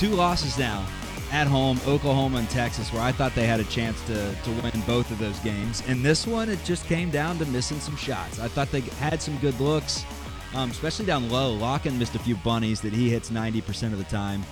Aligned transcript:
two 0.00 0.08
losses 0.08 0.56
now 0.56 0.82
at 1.30 1.46
home, 1.46 1.78
Oklahoma 1.86 2.38
and 2.38 2.48
Texas, 2.48 2.90
where 2.90 3.02
I 3.02 3.12
thought 3.12 3.34
they 3.34 3.46
had 3.46 3.60
a 3.60 3.64
chance 3.64 4.00
to, 4.06 4.34
to 4.34 4.50
win 4.62 4.82
both 4.86 5.10
of 5.10 5.18
those 5.18 5.38
games. 5.40 5.82
And 5.86 6.02
this 6.02 6.26
one, 6.26 6.48
it 6.48 6.58
just 6.64 6.86
came 6.86 7.10
down 7.10 7.36
to 7.36 7.44
missing 7.44 7.78
some 7.80 7.96
shots. 7.96 8.38
I 8.38 8.48
thought 8.48 8.70
they 8.70 8.80
had 8.80 9.20
some 9.20 9.36
good 9.40 9.60
looks, 9.60 10.06
um, 10.54 10.70
especially 10.70 11.04
down 11.04 11.28
low. 11.28 11.54
Lakhin 11.58 11.98
missed 11.98 12.14
a 12.14 12.18
few 12.18 12.36
bunnies 12.36 12.80
that 12.80 12.94
he 12.94 13.10
hits 13.10 13.28
90% 13.28 13.92
of 13.92 13.98
the 13.98 14.04
time. 14.04 14.42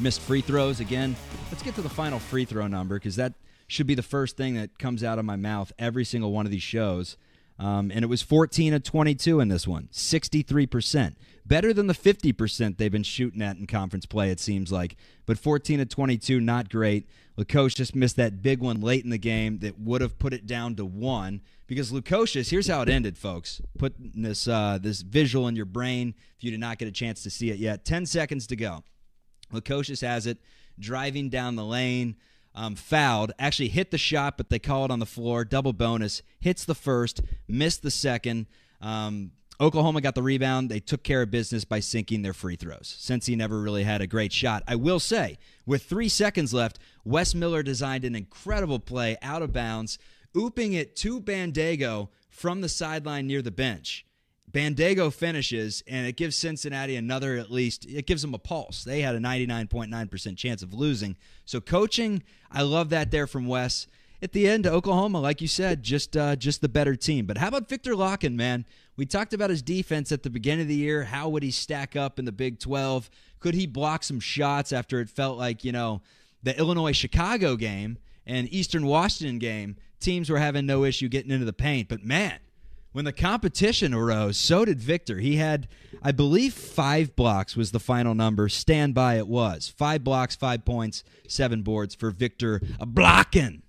Missed 0.00 0.20
free 0.20 0.40
throws 0.40 0.80
again. 0.80 1.14
Let's 1.52 1.62
get 1.62 1.76
to 1.76 1.82
the 1.82 1.88
final 1.88 2.18
free 2.18 2.44
throw 2.44 2.66
number 2.66 2.96
because 2.96 3.14
that 3.14 3.34
should 3.68 3.86
be 3.86 3.94
the 3.94 4.02
first 4.02 4.36
thing 4.36 4.54
that 4.54 4.80
comes 4.80 5.04
out 5.04 5.20
of 5.20 5.24
my 5.24 5.36
mouth 5.36 5.72
every 5.78 6.04
single 6.04 6.32
one 6.32 6.44
of 6.44 6.50
these 6.50 6.60
shows. 6.60 7.16
Um, 7.60 7.92
and 7.94 8.02
it 8.02 8.08
was 8.08 8.22
14 8.22 8.72
of 8.72 8.82
22 8.82 9.38
in 9.38 9.48
this 9.48 9.68
one, 9.68 9.90
63%. 9.92 11.14
Better 11.44 11.74
than 11.74 11.88
the 11.88 11.94
50% 11.94 12.78
they've 12.78 12.90
been 12.90 13.02
shooting 13.02 13.42
at 13.42 13.58
in 13.58 13.66
conference 13.66 14.06
play, 14.06 14.30
it 14.30 14.40
seems 14.40 14.72
like. 14.72 14.96
But 15.26 15.36
14 15.36 15.80
of 15.80 15.90
22, 15.90 16.40
not 16.40 16.70
great. 16.70 17.06
Lukosius 17.36 17.94
missed 17.94 18.16
that 18.16 18.40
big 18.40 18.60
one 18.60 18.80
late 18.80 19.04
in 19.04 19.10
the 19.10 19.18
game 19.18 19.58
that 19.58 19.78
would 19.78 20.00
have 20.00 20.18
put 20.18 20.32
it 20.32 20.46
down 20.46 20.74
to 20.76 20.86
one. 20.86 21.42
Because 21.66 21.92
Lukosius, 21.92 22.48
here's 22.48 22.66
how 22.66 22.80
it 22.80 22.88
ended, 22.88 23.18
folks. 23.18 23.60
Put 23.76 23.94
this, 23.98 24.48
uh, 24.48 24.78
this 24.80 25.02
visual 25.02 25.46
in 25.46 25.54
your 25.54 25.66
brain 25.66 26.14
if 26.38 26.44
you 26.44 26.50
did 26.50 26.60
not 26.60 26.78
get 26.78 26.88
a 26.88 26.92
chance 26.92 27.22
to 27.24 27.30
see 27.30 27.50
it 27.50 27.58
yet. 27.58 27.84
10 27.84 28.06
seconds 28.06 28.46
to 28.46 28.56
go. 28.56 28.84
Lukosius 29.52 30.00
has 30.00 30.26
it, 30.26 30.38
driving 30.78 31.28
down 31.28 31.56
the 31.56 31.64
lane 31.64 32.16
um, 32.54 32.74
fouled, 32.74 33.32
actually 33.38 33.68
hit 33.68 33.90
the 33.90 33.98
shot, 33.98 34.36
but 34.36 34.50
they 34.50 34.58
call 34.58 34.84
it 34.84 34.90
on 34.90 34.98
the 34.98 35.06
floor. 35.06 35.44
Double 35.44 35.72
bonus. 35.72 36.22
Hits 36.40 36.64
the 36.64 36.74
first, 36.74 37.22
missed 37.48 37.82
the 37.82 37.90
second. 37.90 38.46
Um, 38.80 39.32
Oklahoma 39.60 40.00
got 40.00 40.14
the 40.14 40.22
rebound. 40.22 40.70
They 40.70 40.80
took 40.80 41.02
care 41.02 41.22
of 41.22 41.30
business 41.30 41.64
by 41.64 41.80
sinking 41.80 42.22
their 42.22 42.32
free 42.32 42.56
throws. 42.56 42.94
Since 42.98 43.26
he 43.26 43.36
never 43.36 43.60
really 43.60 43.84
had 43.84 44.00
a 44.00 44.06
great 44.06 44.32
shot, 44.32 44.62
I 44.66 44.76
will 44.76 45.00
say, 45.00 45.36
with 45.66 45.84
three 45.84 46.08
seconds 46.08 46.54
left, 46.54 46.78
Wes 47.04 47.34
Miller 47.34 47.62
designed 47.62 48.04
an 48.04 48.14
incredible 48.14 48.78
play 48.78 49.18
out 49.20 49.42
of 49.42 49.52
bounds, 49.52 49.98
ooping 50.34 50.72
it 50.72 50.96
to 50.96 51.20
Bandaogo 51.20 52.08
from 52.30 52.62
the 52.62 52.70
sideline 52.70 53.26
near 53.26 53.42
the 53.42 53.50
bench. 53.50 54.06
Bandaogo 54.50 55.12
finishes, 55.12 55.82
and 55.86 56.06
it 56.06 56.16
gives 56.16 56.36
Cincinnati 56.36 56.96
another 56.96 57.36
at 57.36 57.50
least, 57.50 57.86
it 57.86 58.06
gives 58.06 58.22
them 58.22 58.34
a 58.34 58.38
pulse. 58.38 58.84
They 58.84 59.02
had 59.02 59.14
a 59.14 59.18
99.9% 59.18 60.36
chance 60.36 60.62
of 60.62 60.74
losing. 60.74 61.16
So, 61.44 61.60
coaching, 61.60 62.22
I 62.50 62.62
love 62.62 62.90
that 62.90 63.10
there 63.10 63.26
from 63.26 63.46
Wes. 63.46 63.86
At 64.22 64.32
the 64.32 64.48
end, 64.48 64.66
Oklahoma, 64.66 65.20
like 65.20 65.40
you 65.40 65.48
said, 65.48 65.82
just 65.82 66.14
uh, 66.16 66.36
just 66.36 66.60
the 66.60 66.68
better 66.68 66.94
team. 66.94 67.24
But 67.24 67.38
how 67.38 67.48
about 67.48 67.68
Victor 67.68 67.92
Lakhin, 67.92 68.34
man? 68.34 68.66
We 68.96 69.06
talked 69.06 69.32
about 69.32 69.48
his 69.48 69.62
defense 69.62 70.12
at 70.12 70.22
the 70.22 70.30
beginning 70.30 70.62
of 70.62 70.68
the 70.68 70.74
year. 70.74 71.04
How 71.04 71.28
would 71.30 71.42
he 71.42 71.50
stack 71.50 71.96
up 71.96 72.18
in 72.18 72.26
the 72.26 72.32
Big 72.32 72.58
12? 72.58 73.08
Could 73.38 73.54
he 73.54 73.66
block 73.66 74.04
some 74.04 74.20
shots 74.20 74.72
after 74.72 75.00
it 75.00 75.08
felt 75.08 75.38
like, 75.38 75.64
you 75.64 75.72
know, 75.72 76.02
the 76.42 76.56
Illinois 76.58 76.92
Chicago 76.92 77.56
game 77.56 77.96
and 78.26 78.52
Eastern 78.52 78.84
Washington 78.86 79.38
game, 79.38 79.76
teams 80.00 80.28
were 80.28 80.38
having 80.38 80.66
no 80.66 80.84
issue 80.84 81.08
getting 81.08 81.30
into 81.30 81.46
the 81.46 81.52
paint. 81.52 81.88
But 81.88 82.04
man, 82.04 82.38
when 82.92 83.04
the 83.04 83.12
competition 83.12 83.94
arose, 83.94 84.36
so 84.36 84.64
did 84.64 84.80
Victor. 84.80 85.18
He 85.18 85.36
had, 85.36 85.68
I 86.02 86.12
believe, 86.12 86.54
five 86.54 87.14
blocks 87.14 87.56
was 87.56 87.70
the 87.70 87.80
final 87.80 88.14
number. 88.14 88.48
Stand 88.48 88.94
by 88.94 89.16
it 89.16 89.28
was. 89.28 89.68
Five 89.68 90.02
blocks, 90.02 90.34
five 90.36 90.64
points, 90.64 91.04
seven 91.28 91.62
boards 91.62 91.94
for 91.94 92.10
Viktor 92.10 92.60
blocking. 92.80 93.62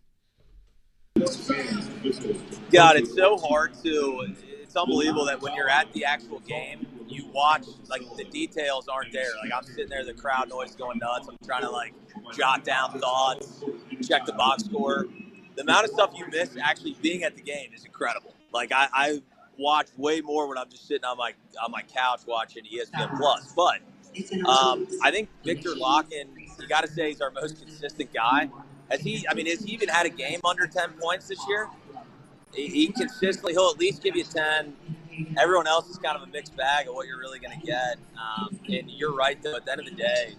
God, 2.71 2.95
it's 2.95 3.13
so 3.13 3.37
hard 3.37 3.73
to. 3.83 4.33
It's 4.61 4.75
unbelievable 4.75 5.25
that 5.25 5.41
when 5.41 5.53
you're 5.53 5.69
at 5.69 5.91
the 5.93 6.05
actual 6.05 6.39
game, 6.39 6.87
you 7.07 7.27
watch 7.27 7.65
like 7.89 8.01
the 8.15 8.23
details 8.23 8.87
aren't 8.87 9.11
there. 9.11 9.27
Like 9.43 9.51
I'm 9.53 9.63
sitting 9.63 9.89
there, 9.89 10.05
the 10.05 10.13
crowd 10.13 10.49
noise 10.49 10.75
going 10.75 10.97
nuts. 10.99 11.27
I'm 11.27 11.37
trying 11.45 11.63
to 11.63 11.69
like 11.69 11.93
jot 12.35 12.63
down 12.63 12.97
thoughts, 12.99 13.63
check 14.01 14.25
the 14.25 14.33
box 14.33 14.63
score. 14.63 15.07
The 15.55 15.63
amount 15.63 15.85
of 15.85 15.91
stuff 15.91 16.11
you 16.15 16.25
miss 16.29 16.55
actually 16.63 16.95
being 17.01 17.23
at 17.23 17.35
the 17.35 17.41
game 17.41 17.71
is 17.75 17.83
incredible. 17.83 18.33
Like 18.53 18.71
I, 18.71 18.87
I 18.93 19.21
watch 19.57 19.87
way 19.97 20.21
more 20.21 20.47
when 20.47 20.57
I'm 20.57 20.69
just 20.69 20.87
sitting 20.87 21.05
on 21.05 21.17
my 21.17 21.33
on 21.63 21.71
my 21.71 21.81
couch 21.83 22.21
watching 22.27 22.63
ESPN 22.65 23.17
Plus. 23.17 23.53
But 23.55 23.79
um, 24.47 24.87
I 25.03 25.11
think 25.11 25.29
Victor 25.45 25.69
Lakhin, 25.69 26.27
you 26.59 26.67
got 26.67 26.81
to 26.81 26.91
say 26.91 27.09
he's 27.09 27.21
our 27.21 27.31
most 27.31 27.59
consistent 27.59 28.13
guy. 28.13 28.49
Has 28.89 29.01
he? 29.01 29.25
I 29.29 29.33
mean, 29.33 29.47
has 29.47 29.63
he 29.63 29.73
even 29.73 29.89
had 29.89 30.05
a 30.05 30.09
game 30.09 30.39
under 30.43 30.67
ten 30.67 30.91
points 30.93 31.27
this 31.27 31.39
year? 31.47 31.69
He, 32.53 32.67
he 32.67 32.87
consistently, 32.87 33.53
he'll 33.53 33.69
at 33.69 33.79
least 33.79 34.03
give 34.03 34.15
you 34.15 34.23
ten. 34.23 34.75
Everyone 35.39 35.67
else 35.67 35.89
is 35.89 35.97
kind 35.97 36.17
of 36.17 36.23
a 36.23 36.31
mixed 36.31 36.55
bag 36.57 36.87
of 36.87 36.95
what 36.95 37.07
you're 37.07 37.19
really 37.19 37.39
going 37.39 37.57
to 37.57 37.65
get. 37.65 37.97
Um, 38.17 38.59
and 38.67 38.89
you're 38.89 39.13
right, 39.13 39.41
though. 39.41 39.55
At 39.55 39.65
the 39.65 39.71
end 39.71 39.81
of 39.81 39.85
the 39.85 39.95
day, 39.95 40.35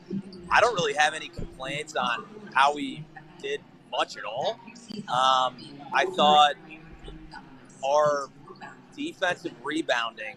I 0.51 0.61
don't 0.61 0.75
really 0.75 0.95
have 0.95 1.15
any 1.15 1.29
complaints 1.29 1.95
on 1.95 2.25
how 2.53 2.75
we 2.75 3.05
did 3.41 3.61
much 3.91 4.17
at 4.17 4.25
all. 4.25 4.59
Um, 5.09 5.57
I 5.95 6.07
thought 6.15 6.55
our 7.85 8.29
defensive 8.97 9.53
rebounding 9.63 10.37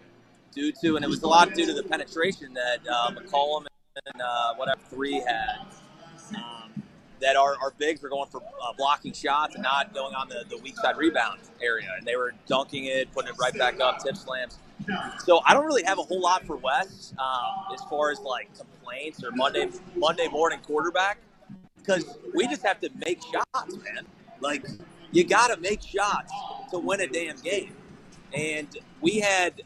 due 0.54 0.72
to, 0.72 0.96
and 0.96 1.04
it 1.04 1.08
was 1.08 1.22
a 1.22 1.28
lot 1.28 1.52
due 1.54 1.66
to 1.66 1.74
the 1.74 1.82
penetration 1.82 2.54
that 2.54 2.78
uh, 2.90 3.10
McCollum 3.10 3.66
and 4.12 4.22
uh, 4.22 4.54
whatever 4.54 4.80
three 4.88 5.20
had. 5.20 5.66
Um, 6.34 6.82
that 7.20 7.36
our, 7.36 7.56
our 7.62 7.72
bigs 7.78 8.02
were 8.02 8.08
going 8.08 8.28
for 8.28 8.42
uh, 8.42 8.72
blocking 8.76 9.12
shots 9.12 9.54
and 9.54 9.62
not 9.62 9.94
going 9.94 10.14
on 10.14 10.28
the, 10.28 10.44
the 10.50 10.58
weak 10.58 10.76
side 10.76 10.96
rebound 10.96 11.40
area. 11.62 11.88
And 11.96 12.06
they 12.06 12.16
were 12.16 12.34
dunking 12.46 12.86
it, 12.86 13.10
putting 13.12 13.30
it 13.30 13.36
right 13.40 13.56
back 13.56 13.80
up, 13.80 14.02
tip 14.04 14.16
slams. 14.16 14.58
So 15.24 15.40
I 15.46 15.54
don't 15.54 15.64
really 15.64 15.84
have 15.84 15.98
a 15.98 16.02
whole 16.02 16.20
lot 16.20 16.46
for 16.46 16.56
Wes 16.56 17.14
um, 17.18 17.74
as 17.74 17.80
far 17.88 18.10
as 18.10 18.20
like 18.20 18.50
complaints 18.56 19.24
or 19.24 19.30
Monday 19.32 19.68
Monday 19.96 20.28
morning 20.28 20.60
quarterback 20.66 21.18
because 21.78 22.18
we 22.34 22.46
just 22.46 22.62
have 22.62 22.80
to 22.80 22.90
make 23.04 23.22
shots, 23.22 23.76
man. 23.76 24.06
Like 24.40 24.66
you 25.12 25.24
got 25.24 25.48
to 25.48 25.56
make 25.60 25.82
shots 25.82 26.32
to 26.70 26.78
win 26.78 27.00
a 27.00 27.06
damn 27.06 27.36
game. 27.36 27.74
And 28.32 28.68
we 29.00 29.20
had 29.20 29.62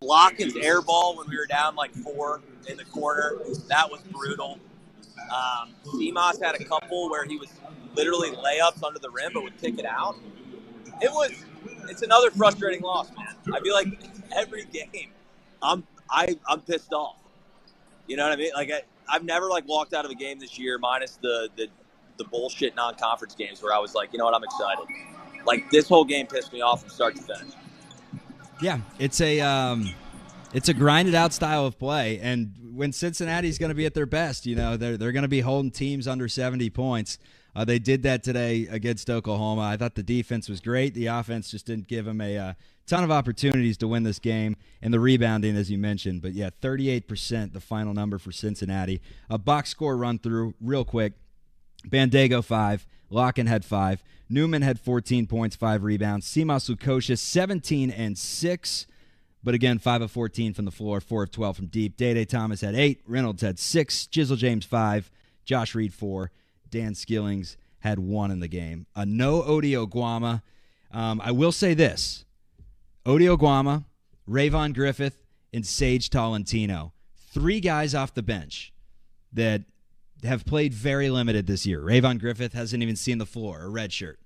Lakhin's 0.00 0.56
air 0.56 0.82
ball 0.82 1.16
when 1.16 1.28
we 1.28 1.36
were 1.36 1.46
down 1.46 1.74
like 1.74 1.92
four 1.92 2.40
in 2.68 2.76
the 2.76 2.84
corner. 2.84 3.32
That 3.68 3.90
was 3.90 4.02
brutal. 4.02 4.58
Um, 5.34 5.70
had 6.42 6.54
a 6.60 6.64
couple 6.64 7.10
where 7.10 7.24
he 7.24 7.36
was 7.36 7.48
literally 7.94 8.30
layups 8.30 8.82
under 8.82 8.98
the 8.98 9.10
rim, 9.10 9.32
but 9.32 9.42
would 9.42 9.58
kick 9.60 9.78
it 9.78 9.86
out. 9.86 10.16
It 11.00 11.10
was. 11.10 11.32
It's 11.88 12.02
another 12.02 12.30
frustrating 12.30 12.82
loss, 12.82 13.10
man. 13.16 13.34
I 13.54 13.60
feel 13.60 13.74
like 13.74 13.88
every 14.34 14.64
game, 14.64 15.10
I'm 15.62 15.86
I 16.10 16.36
I'm 16.48 16.60
pissed 16.60 16.92
off. 16.92 17.16
You 18.06 18.16
know 18.16 18.24
what 18.24 18.32
I 18.32 18.36
mean? 18.36 18.52
Like 18.54 18.70
I, 18.70 18.82
I've 19.08 19.24
never 19.24 19.48
like 19.48 19.66
walked 19.66 19.94
out 19.94 20.04
of 20.04 20.10
a 20.10 20.14
game 20.14 20.38
this 20.38 20.58
year, 20.58 20.78
minus 20.78 21.18
the 21.22 21.48
the 21.56 21.68
the 22.16 22.24
bullshit 22.24 22.76
non-conference 22.76 23.34
games, 23.34 23.62
where 23.62 23.74
I 23.74 23.78
was 23.78 23.94
like, 23.94 24.12
you 24.12 24.18
know 24.18 24.24
what, 24.24 24.34
I'm 24.34 24.44
excited. 24.44 24.84
Like 25.46 25.70
this 25.70 25.88
whole 25.88 26.04
game 26.04 26.26
pissed 26.26 26.52
me 26.52 26.60
off 26.60 26.80
from 26.80 26.90
start 26.90 27.16
to 27.16 27.22
finish. 27.22 27.52
Yeah, 28.60 28.80
it's 28.98 29.20
a 29.20 29.40
um, 29.40 29.90
it's 30.52 30.68
a 30.68 30.74
grinded 30.74 31.14
out 31.14 31.32
style 31.32 31.66
of 31.66 31.78
play, 31.78 32.18
and 32.20 32.54
when 32.72 32.92
Cincinnati's 32.92 33.58
going 33.58 33.70
to 33.70 33.74
be 33.74 33.86
at 33.86 33.94
their 33.94 34.06
best, 34.06 34.46
you 34.46 34.56
know 34.56 34.76
they're 34.76 34.96
they're 34.96 35.12
going 35.12 35.22
to 35.22 35.28
be 35.28 35.40
holding 35.40 35.70
teams 35.70 36.08
under 36.08 36.28
70 36.28 36.70
points. 36.70 37.18
Uh, 37.56 37.64
they 37.64 37.78
did 37.78 38.02
that 38.02 38.24
today 38.24 38.66
against 38.68 39.08
Oklahoma. 39.08 39.62
I 39.62 39.76
thought 39.76 39.94
the 39.94 40.02
defense 40.02 40.48
was 40.48 40.60
great. 40.60 40.94
The 40.94 41.06
offense 41.06 41.50
just 41.50 41.66
didn't 41.66 41.86
give 41.86 42.04
them 42.04 42.20
a 42.20 42.36
uh, 42.36 42.52
ton 42.86 43.04
of 43.04 43.12
opportunities 43.12 43.76
to 43.78 43.88
win 43.88 44.02
this 44.02 44.18
game, 44.18 44.56
and 44.82 44.92
the 44.92 44.98
rebounding, 45.00 45.56
as 45.56 45.70
you 45.70 45.78
mentioned. 45.78 46.22
But 46.22 46.32
yeah, 46.32 46.50
38% 46.62 47.52
the 47.52 47.60
final 47.60 47.94
number 47.94 48.18
for 48.18 48.32
Cincinnati. 48.32 49.00
A 49.30 49.38
box 49.38 49.70
score 49.70 49.96
run 49.96 50.18
through 50.18 50.54
real 50.60 50.84
quick. 50.84 51.12
Bandaogo 51.86 52.42
five, 52.42 52.86
Lakhin 53.14 53.46
had 53.46 53.64
five, 53.64 54.02
Newman 54.28 54.62
had 54.62 54.80
14 54.80 55.26
points, 55.26 55.54
five 55.56 55.82
rebounds. 55.82 56.26
Simas 56.26 56.68
Lukosius 56.68 57.18
17 57.18 57.90
and 57.90 58.18
six, 58.18 58.86
but 59.42 59.54
again 59.54 59.78
five 59.78 60.02
of 60.02 60.10
14 60.10 60.54
from 60.54 60.64
the 60.64 60.70
floor, 60.70 61.00
four 61.00 61.22
of 61.22 61.30
12 61.30 61.56
from 61.56 61.66
deep. 61.66 61.96
Day 61.96 62.14
Day 62.14 62.24
Thomas 62.24 62.60
had 62.60 62.74
eight, 62.74 63.00
Reynolds 63.06 63.42
had 63.42 63.58
six, 63.58 64.06
Jizzle 64.10 64.36
James 64.36 64.64
five, 64.64 65.10
Josh 65.44 65.74
Reed 65.74 65.94
four, 65.94 66.30
Dan 66.68 66.94
Skillings 66.94 67.56
had 67.80 67.98
one 67.98 68.30
in 68.30 68.40
the 68.40 68.48
game. 68.48 68.86
A 68.96 69.04
no 69.04 69.42
Ody 69.42 69.72
Oguama. 69.72 70.42
Um, 70.90 71.20
I 71.22 71.32
will 71.32 71.52
say 71.52 71.74
this: 71.74 72.24
Ody 73.04 73.26
Oguama, 73.26 73.84
Rayvon 74.28 74.74
Griffith, 74.74 75.22
and 75.52 75.66
Sage 75.66 76.08
Tolentino, 76.08 76.92
three 77.32 77.60
guys 77.60 77.94
off 77.94 78.14
the 78.14 78.22
bench 78.22 78.72
that 79.32 79.62
have 80.24 80.44
played 80.44 80.74
very 80.74 81.10
limited 81.10 81.46
this 81.46 81.66
year. 81.66 81.80
Rayvon 81.80 82.18
Griffith 82.18 82.52
hasn't 82.52 82.82
even 82.82 82.96
seen 82.96 83.18
the 83.18 83.26
floor, 83.26 83.62
a 83.62 83.68
red 83.68 83.92
shirt. 83.92 84.18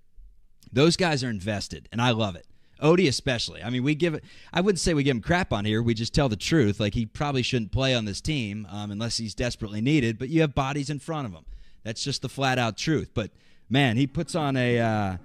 Those 0.72 0.96
guys 0.96 1.24
are 1.24 1.30
invested, 1.30 1.88
and 1.92 2.00
I 2.00 2.10
love 2.10 2.36
it. 2.36 2.46
Odie 2.82 3.08
especially. 3.08 3.62
I 3.62 3.70
mean, 3.70 3.82
we 3.82 3.94
give 3.94 4.14
it. 4.14 4.22
I 4.52 4.60
wouldn't 4.60 4.78
say 4.78 4.94
we 4.94 5.02
give 5.02 5.16
him 5.16 5.22
crap 5.22 5.52
on 5.52 5.64
here. 5.64 5.82
We 5.82 5.94
just 5.94 6.14
tell 6.14 6.28
the 6.28 6.36
truth. 6.36 6.78
Like 6.78 6.94
he 6.94 7.06
probably 7.06 7.42
shouldn't 7.42 7.72
play 7.72 7.94
on 7.94 8.04
this 8.04 8.20
team 8.20 8.68
um, 8.70 8.90
unless 8.90 9.16
he's 9.16 9.34
desperately 9.34 9.80
needed. 9.80 10.18
But 10.18 10.28
you 10.28 10.42
have 10.42 10.54
bodies 10.54 10.88
in 10.88 11.00
front 11.00 11.26
of 11.26 11.32
him. 11.32 11.44
That's 11.82 12.04
just 12.04 12.22
the 12.22 12.28
flat 12.28 12.58
out 12.58 12.76
truth. 12.76 13.10
But 13.14 13.30
man, 13.68 13.96
he 13.96 14.06
puts 14.06 14.36
on 14.36 14.56
a 14.56 14.78
uh, 14.78 15.16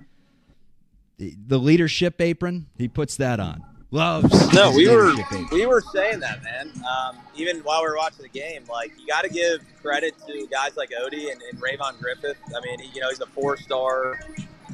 the 1.19 1.59
leadership 1.59 2.19
apron. 2.19 2.67
He 2.77 2.87
puts 2.87 3.17
that 3.17 3.39
on 3.39 3.63
loves. 3.93 4.53
No, 4.53 4.71
we 4.71 4.89
were 4.89 5.13
we 5.51 5.65
were 5.65 5.81
saying 5.81 6.19
that, 6.19 6.43
man. 6.43 6.71
Um, 6.83 7.19
even 7.35 7.59
while 7.59 7.81
we 7.81 7.89
were 7.89 7.97
watching 7.97 8.23
the 8.23 8.29
game, 8.29 8.65
like 8.69 8.91
you 8.99 9.07
got 9.07 9.23
to 9.23 9.29
give 9.29 9.63
credit 9.81 10.15
to 10.27 10.47
guys 10.47 10.75
like 10.75 10.89
Odie 10.89 11.31
and, 11.31 11.41
and 11.41 11.61
Rayvon 11.61 11.99
Griffith. 12.01 12.37
I 12.55 12.59
mean, 12.65 12.79
he, 12.79 12.89
you 12.95 13.01
know, 13.01 13.09
he's 13.09 13.21
a 13.21 13.27
four-star, 13.27 14.19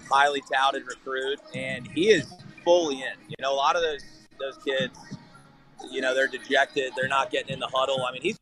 highly 0.09 0.41
touted 0.51 0.87
recruit, 0.87 1.39
and 1.53 1.85
he 1.87 2.09
is 2.09 2.33
fully 2.63 2.95
in. 2.95 3.13
You 3.27 3.35
know, 3.41 3.53
a 3.53 3.55
lot 3.55 3.75
of 3.75 3.83
those 3.83 4.03
those 4.39 4.57
kids, 4.63 4.97
you 5.91 6.01
know, 6.01 6.15
they're 6.15 6.27
dejected. 6.27 6.93
They're 6.95 7.09
not 7.09 7.29
getting 7.29 7.53
in 7.53 7.59
the 7.59 7.67
huddle. 7.67 8.05
I 8.05 8.13
mean, 8.13 8.21
he's 8.21 8.39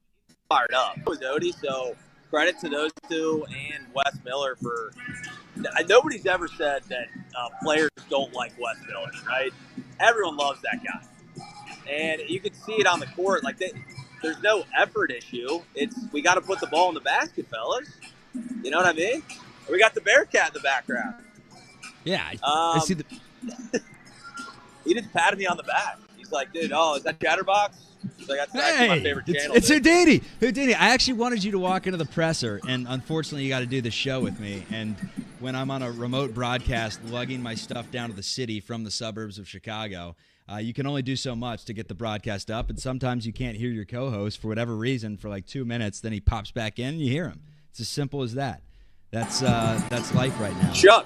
fired 0.48 0.74
up. 0.74 0.98
It 0.98 1.06
was 1.08 1.20
Odie, 1.20 1.60
so 1.60 1.96
credit 2.30 2.60
to 2.60 2.70
those 2.70 2.92
two 3.10 3.46
and 3.50 3.86
Wes 3.94 4.18
Miller 4.24 4.56
for. 4.56 4.94
Nobody's 5.88 6.28
ever 6.28 6.48
said 6.48 6.84
that 6.84 7.08
uh, 7.36 7.50
players 7.64 7.90
don't 8.12 8.32
like 8.32 8.54
Wes 8.60 8.78
Miller, 8.88 9.10
right? 9.28 9.52
Everyone 10.00 10.38
loves 10.38 10.60
that 10.62 10.80
guy, 10.84 11.44
and 11.92 12.22
you 12.28 12.40
can 12.40 12.54
see 12.54 12.74
it 12.74 12.88
on 12.88 13.00
the 13.00 13.08
court. 13.08 13.44
Like 13.44 13.58
they, 13.58 13.72
there's 14.22 14.42
no 14.42 14.64
effort 14.78 15.12
issue. 15.12 15.62
It's 15.76 15.96
we 16.12 16.22
got 16.22 16.36
to 16.36 16.42
put 16.42 16.60
the 16.60 16.68
ball 16.68 16.90
in 16.90 16.96
the 16.96 17.02
basket, 17.02 17.48
fellas. 17.50 17.90
You 18.64 18.72
know 18.72 18.78
what 18.78 18.86
I 18.88 18.94
mean? 18.94 19.24
We 19.70 19.80
got 19.80 19.94
the 19.96 20.02
Bearcat 20.02 20.50
in 20.50 20.54
the 20.54 20.60
background. 20.60 21.16
Yeah, 22.04 22.24
I, 22.26 22.38
I 22.44 22.74
Um, 22.76 22.80
see 22.82 22.94
the. 22.96 23.06
He 24.86 24.94
just 24.94 25.12
patted 25.12 25.38
me 25.38 25.46
on 25.46 25.58
the 25.58 25.64
back. 25.64 25.98
He's 26.16 26.32
like, 26.32 26.54
"Dude, 26.54 26.72
oh, 26.74 26.96
is 26.96 27.04
that 27.04 27.20
Chatterbox?" 27.20 27.78
"That's 28.28 28.56
actually 28.56 28.88
my 28.88 28.96
Hey, 28.96 29.04
favorite 29.04 29.30
it's, 29.30 29.42
channel." 29.42 29.56
it's 29.56 29.68
dude." 29.68 29.86
Houdini. 29.86 30.22
Houdini. 30.40 30.74
I 30.74 30.90
actually 30.90 31.14
wanted 31.14 31.44
you 31.44 31.52
to 31.52 31.60
walk 31.60 31.88
into 31.88 31.98
the 31.98 32.06
presser, 32.06 32.60
and 32.68 32.88
unfortunately, 32.88 33.44
you 33.44 33.50
got 33.50 33.60
to 33.60 33.66
do 33.66 33.82
the 33.82 33.92
show 33.92 34.20
with 34.20 34.40
me. 34.40 34.66
And 34.72 34.96
when 35.40 35.56
I'm 35.56 35.72
on 35.72 35.82
a 35.82 35.92
remote 35.92 36.34
broadcast, 36.34 37.04
lugging 37.06 37.42
my 37.42 37.56
stuff 37.56 37.92
down 37.92 38.10
to 38.10 38.16
the 38.16 38.24
city 38.24 38.60
from 38.60 38.84
the 38.84 38.92
suburbs 38.92 39.38
of 39.40 39.48
Chicago, 39.48 40.16
uh, 40.52 40.58
you 40.58 40.74
can 40.74 40.88
only 40.88 41.02
do 41.02 41.16
so 41.16 41.36
much 41.36 41.66
to 41.66 41.74
get 41.74 41.88
the 41.88 41.96
broadcast 41.96 42.50
up. 42.50 42.70
And 42.70 42.80
sometimes 42.80 43.28
you 43.28 43.34
can't 43.34 43.58
hear 43.58 43.70
your 43.70 43.86
co-host 43.86 44.40
for 44.40 44.48
whatever 44.48 44.76
reason 44.76 45.18
for 45.18 45.30
like 45.30 45.46
two 45.46 45.66
minutes. 45.66 46.00
Then 46.00 46.14
he 46.14 46.20
pops 46.20 46.52
back 46.52 46.80
in, 46.80 46.90
and 46.90 47.02
you 47.02 47.12
hear 47.12 47.28
him. 47.28 47.42
It's 47.70 47.80
as 47.82 47.90
simple 47.90 48.24
as 48.24 48.34
that. 48.36 48.62
That's 49.12 49.42
uh, 49.42 49.82
that's 49.90 50.14
life 50.14 50.38
right 50.40 50.56
now. 50.62 50.72
Chuck, 50.74 51.06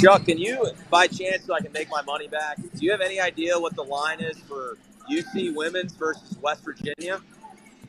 Chuck, 0.00 0.24
can 0.24 0.38
you, 0.38 0.66
by 0.90 1.06
chance, 1.06 1.44
so 1.44 1.54
I 1.54 1.60
can 1.60 1.72
make 1.72 1.88
my 1.90 2.02
money 2.02 2.26
back? 2.28 2.56
Do 2.56 2.84
you 2.84 2.90
have 2.90 3.00
any 3.00 3.20
idea 3.20 3.58
what 3.58 3.76
the 3.76 3.82
line 3.84 4.20
is 4.20 4.36
for 4.38 4.76
UC 5.10 5.54
women's 5.54 5.94
versus 5.94 6.36
West 6.42 6.64
Virginia? 6.64 7.20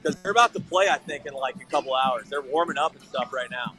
Because 0.01 0.15
they're 0.17 0.31
about 0.31 0.53
to 0.53 0.59
play, 0.61 0.87
I 0.89 0.97
think, 0.97 1.25
in 1.25 1.33
like 1.33 1.55
a 1.57 1.65
couple 1.65 1.93
hours. 1.93 2.29
They're 2.29 2.41
warming 2.41 2.77
up 2.77 2.95
and 2.95 3.03
stuff 3.03 3.33
right 3.33 3.49
now. 3.51 3.73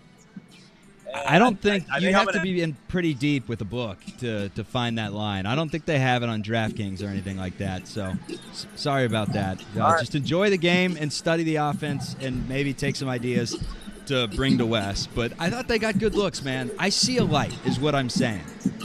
And 1.07 1.27
I 1.27 1.39
don't 1.39 1.61
think 1.61 1.87
I, 1.91 1.97
I 1.97 1.99
you 1.99 2.13
have 2.13 2.21
I'm 2.23 2.27
to 2.29 2.33
gonna- 2.35 2.43
be 2.45 2.63
in 2.63 2.77
pretty 2.89 3.15
deep 3.15 3.49
with 3.49 3.61
a 3.63 3.65
book 3.65 3.99
to, 4.19 4.49
to 4.51 4.63
find 4.65 4.99
that 4.99 5.13
line. 5.13 5.47
I 5.47 5.55
don't 5.57 5.69
think 5.69 5.85
they 5.87 5.99
have 5.99 6.23
it 6.23 6.29
on 6.29 6.43
DraftKings 6.43 7.03
or 7.03 7.07
anything 7.09 7.37
like 7.37 7.59
that. 7.59 7.89
So 7.89 8.13
s- 8.31 8.67
sorry 8.77 9.07
about 9.07 9.33
that. 9.33 9.61
Uh, 9.77 9.81
right. 9.81 9.99
Just 10.01 10.15
enjoy 10.15 10.51
the 10.51 10.59
game 10.59 10.97
and 11.01 11.13
study 11.13 11.43
the 11.43 11.57
offense 11.57 12.15
and 12.21 12.49
maybe 12.49 12.73
take 12.75 12.95
some 12.97 13.09
ideas 13.09 13.57
to 14.07 14.29
bring 14.29 14.59
to 14.59 14.67
Wes. 14.67 15.07
But 15.09 15.33
I 15.39 15.51
thought 15.51 15.67
they 15.69 15.79
got 15.81 15.99
good 15.99 16.15
looks, 16.15 16.43
man. 16.45 16.71
I 16.79 16.91
see 16.91 17.17
a 17.17 17.25
light, 17.25 17.55
is 17.65 17.81
what 17.81 17.95
I'm 17.95 18.11
saying. 18.11 18.43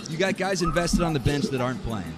You 0.10 0.18
got 0.18 0.38
guys 0.38 0.62
invested 0.62 1.02
on 1.02 1.14
the 1.14 1.20
bench 1.20 1.46
that 1.46 1.62
aren't 1.62 1.84
playing. 1.84 2.14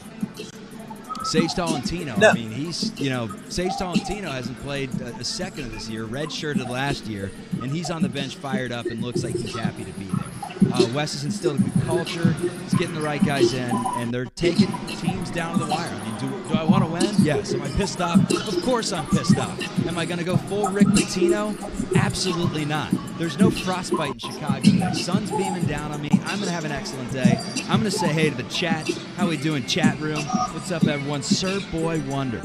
Sage 1.27 1.53
Tolentino. 1.53 2.15
No. 2.17 2.29
I 2.29 2.33
mean, 2.33 2.51
he's 2.51 2.97
you 2.99 3.09
know 3.09 3.29
Sage 3.49 3.71
Tolentino 3.77 4.31
hasn't 4.31 4.59
played 4.61 4.89
a, 5.01 5.23
second 5.23 5.65
of 5.65 5.71
this 5.71 5.89
year. 5.89 6.05
Redshirted 6.05 6.69
last 6.69 7.05
year, 7.05 7.31
and 7.61 7.71
he's 7.71 7.89
on 7.89 8.01
the 8.01 8.09
bench, 8.09 8.35
fired 8.37 8.71
up, 8.71 8.85
and 8.85 9.01
looks 9.01 9.23
like 9.23 9.35
he's 9.35 9.55
happy 9.55 9.83
to 9.83 9.91
be 9.93 10.05
there. 10.05 10.73
Uh, 10.73 10.87
Wes 10.93 11.13
has 11.13 11.23
instilled 11.23 11.59
a 11.59 11.63
good 11.63 11.83
culture. 11.83 12.33
He's 12.33 12.73
getting 12.73 12.95
the 12.95 13.01
right 13.01 13.23
guys 13.23 13.53
in, 13.53 13.71
and 13.97 14.11
they're 14.11 14.25
taking 14.25 14.67
teams 14.97 15.29
down 15.31 15.57
to 15.57 15.65
the 15.65 15.71
wire. 15.71 15.89
I 15.89 16.05
mean, 16.05 16.19
do, 16.19 16.49
do 16.49 16.55
I 16.55 16.63
want 16.63 16.83
to 16.83 16.91
win? 16.91 17.15
Yes. 17.19 17.53
Am 17.53 17.61
I 17.61 17.69
pissed 17.69 18.01
off? 18.01 18.19
Of 18.31 18.63
course 18.63 18.91
I'm 18.91 19.07
pissed 19.07 19.37
off. 19.37 19.87
Am 19.87 19.97
I 19.97 20.05
going 20.05 20.19
to 20.19 20.25
go 20.25 20.35
full 20.35 20.67
Rick 20.67 20.87
Pitino? 20.87 21.55
Absolutely 21.95 22.65
not. 22.65 22.91
There's 23.17 23.39
no 23.39 23.49
frostbite 23.49 24.13
in 24.13 24.19
Chicago 24.19 24.59
The 24.59 24.93
Sun's 24.93 25.31
beaming 25.31 25.65
down 25.65 25.91
on 25.91 26.01
me. 26.01 26.09
I'm 26.27 26.39
going 26.39 26.49
to 26.49 26.53
have 26.53 26.65
an 26.65 26.73
excellent 26.73 27.09
day. 27.13 27.39
I'm 27.69 27.79
going 27.79 27.83
to 27.83 27.91
say 27.91 28.09
hey 28.09 28.29
to 28.29 28.35
the 28.35 28.43
chat. 28.43 28.85
How 29.15 29.29
we 29.29 29.37
doing, 29.37 29.65
chat 29.65 29.97
room? 30.01 30.19
What's 30.51 30.73
up, 30.73 30.85
everyone? 30.85 31.23
Sir 31.23 31.61
Boy 31.71 32.01
Wonder. 32.01 32.41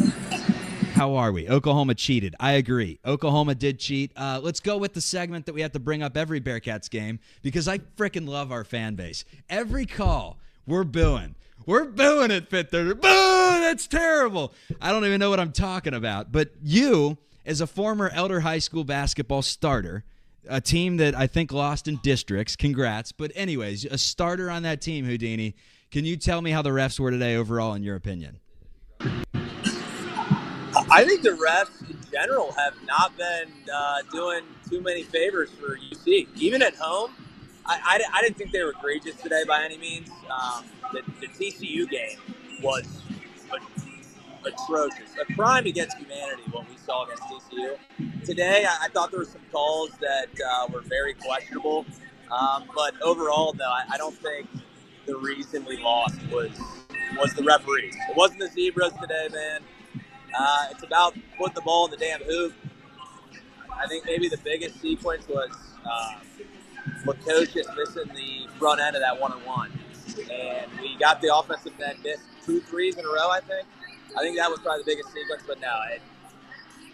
How 0.95 1.17
are 1.17 1.33
we? 1.33 1.49
Oklahoma 1.49 1.97
cheated. 1.97 2.37
I 2.39 2.53
agree. 2.53 3.01
Oklahoma 3.05 3.57
did 3.57 3.81
cheat. 3.81 4.13
Uh, 4.15 4.39
let's 4.41 4.61
go 4.61 4.79
with 4.79 4.93
the 4.93 5.01
segment 5.01 5.47
that 5.47 5.53
we 5.53 5.63
have 5.63 5.73
to 5.73 5.81
bring 5.81 6.01
up 6.01 6.17
every 6.17 6.41
Bearcats 6.41 6.89
game 6.89 7.19
because 7.43 7.67
I 7.67 7.79
freaking 7.79 8.29
love 8.29 8.53
our 8.53 8.63
fan 8.63 8.95
base. 8.95 9.25
Every 9.51 9.85
call, 9.85 10.39
we're 10.65 10.85
booing. 10.85 11.35
We're 11.67 11.87
booing 11.87 12.31
it, 12.31 12.49
Fifth 12.51 12.71
Third. 12.71 13.01
Boo! 13.01 13.09
That's 13.09 13.89
terrible. 13.89 14.53
I 14.81 14.93
don't 14.93 15.05
even 15.05 15.19
know 15.19 15.29
what 15.29 15.41
I'm 15.41 15.53
talking 15.53 15.93
about. 15.93 16.31
But 16.31 16.53
you, 16.63 17.19
as 17.45 17.61
a 17.61 17.67
former 17.67 18.11
Elder 18.11 18.41
High 18.41 18.61
School 18.61 18.85
basketball 18.85 19.43
starter, 19.43 20.05
a 20.49 20.61
team 20.61 20.97
that 20.99 21.15
I 21.15 21.27
think 21.27 21.53
lost 21.53 21.89
in 21.89 21.97
districts, 22.03 22.57
congrats. 22.57 23.13
But, 23.13 23.33
anyways, 23.35 23.85
a 23.85 23.99
starter 23.99 24.51
on 24.51 24.63
that 24.63 24.81
team, 24.81 25.05
Houdini. 25.05 25.55
Can 25.91 26.05
you 26.05 26.17
tell 26.17 26.41
me 26.41 26.51
how 26.51 26.63
the 26.63 26.71
refs 26.71 26.99
were 26.99 27.11
today 27.11 27.37
overall, 27.37 27.75
in 27.75 27.83
your 27.83 27.97
opinion? 27.97 28.41
I 30.91 31.05
think 31.05 31.23
the 31.23 31.31
refs 31.31 31.89
in 31.89 31.99
general 32.11 32.53
have 32.53 32.75
not 32.87 33.17
been 33.17 33.49
uh, 33.73 33.99
doing 34.11 34.43
too 34.69 34.81
many 34.81 35.03
favors 35.03 35.51
for 35.51 35.77
UC. 35.77 36.29
Even 36.37 36.63
at 36.63 36.75
home, 36.77 37.13
I, 37.67 38.01
I, 38.13 38.19
I 38.19 38.23
didn't 38.23 38.39
think 38.39 38.53
they 38.53 38.63
were 38.63 38.73
egregious 38.79 39.17
today 39.17 39.45
by 39.47 39.65
any 39.65 39.79
means. 39.79 40.09
Um, 40.31 40.65
the, 40.93 41.03
the 41.21 41.29
TCU 41.29 41.89
game 41.89 42.19
was 42.63 42.87
atrocious. 44.45 45.11
A 45.21 45.33
crime 45.35 45.67
against 45.67 45.97
humanity, 45.99 46.43
what 46.51 46.67
saw 46.83 47.05
against 47.05 47.23
TCU. 47.25 48.25
Today, 48.25 48.65
I, 48.69 48.87
I 48.87 48.89
thought 48.89 49.11
there 49.11 49.21
were 49.21 49.27
some 49.27 49.41
calls 49.51 49.91
that 50.01 50.29
uh, 50.41 50.67
were 50.73 50.83
very 50.83 51.15
questionable. 51.15 51.87
Um, 52.31 52.65
but 52.75 52.95
overall, 53.03 53.53
though, 53.53 53.65
I, 53.65 53.85
I 53.93 53.97
don't 53.99 54.17
think 54.17 54.49
the 55.07 55.17
reason 55.17 55.65
we 55.65 55.79
lost 55.79 56.19
was 56.31 56.51
was 57.19 57.35
the 57.35 57.43
referees. 57.43 57.95
It 58.09 58.17
wasn't 58.17 58.41
the 58.41 58.49
zebras 58.49 58.93
today, 59.01 59.29
man. 59.33 59.61
Uh, 60.39 60.67
it's 60.71 60.83
about 60.83 61.15
putting 61.37 61.55
the 61.55 61.61
ball 61.61 61.85
in 61.87 61.91
the 61.91 61.97
damn 61.99 62.23
hoop. 62.23 62.55
I 63.71 63.87
think 63.87 64.07
maybe 64.07 64.29
the 64.29 64.39
biggest 64.39 64.81
sequence 64.81 65.29
was 65.29 65.51
uh, 65.85 66.15
Lukosius 67.05 67.77
missing 67.77 68.11
the 68.15 68.49
front 68.59 68.81
end 68.81 68.97
of 68.97 69.03
that 69.03 69.21
one 69.21 69.33
on 69.33 69.45
one, 69.45 69.73
and 70.31 70.71
we 70.81 70.97
got 70.99 71.21
the 71.21 71.35
offensive 71.35 71.79
end 71.81 71.99
missed 72.03 72.23
two 72.47 72.61
threes 72.61 72.97
in 72.97 73.05
a 73.05 73.09
row. 73.09 73.29
I 73.31 73.41
think. 73.41 73.67
I 74.17 74.21
think 74.21 74.37
that 74.37 74.51
was 74.51 74.61
probably 74.61 74.83
the 74.83 74.91
biggest 74.93 75.13
sequence. 75.13 75.43
But 75.47 75.61
no, 75.61 75.75
it, 75.93 76.01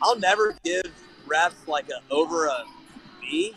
I'll 0.03 0.19
never 0.19 0.55
give 0.65 0.83
refs 1.27 1.67
like 1.67 1.89
a 1.89 2.01
over 2.13 2.47
a 2.47 2.65
B. 3.21 3.55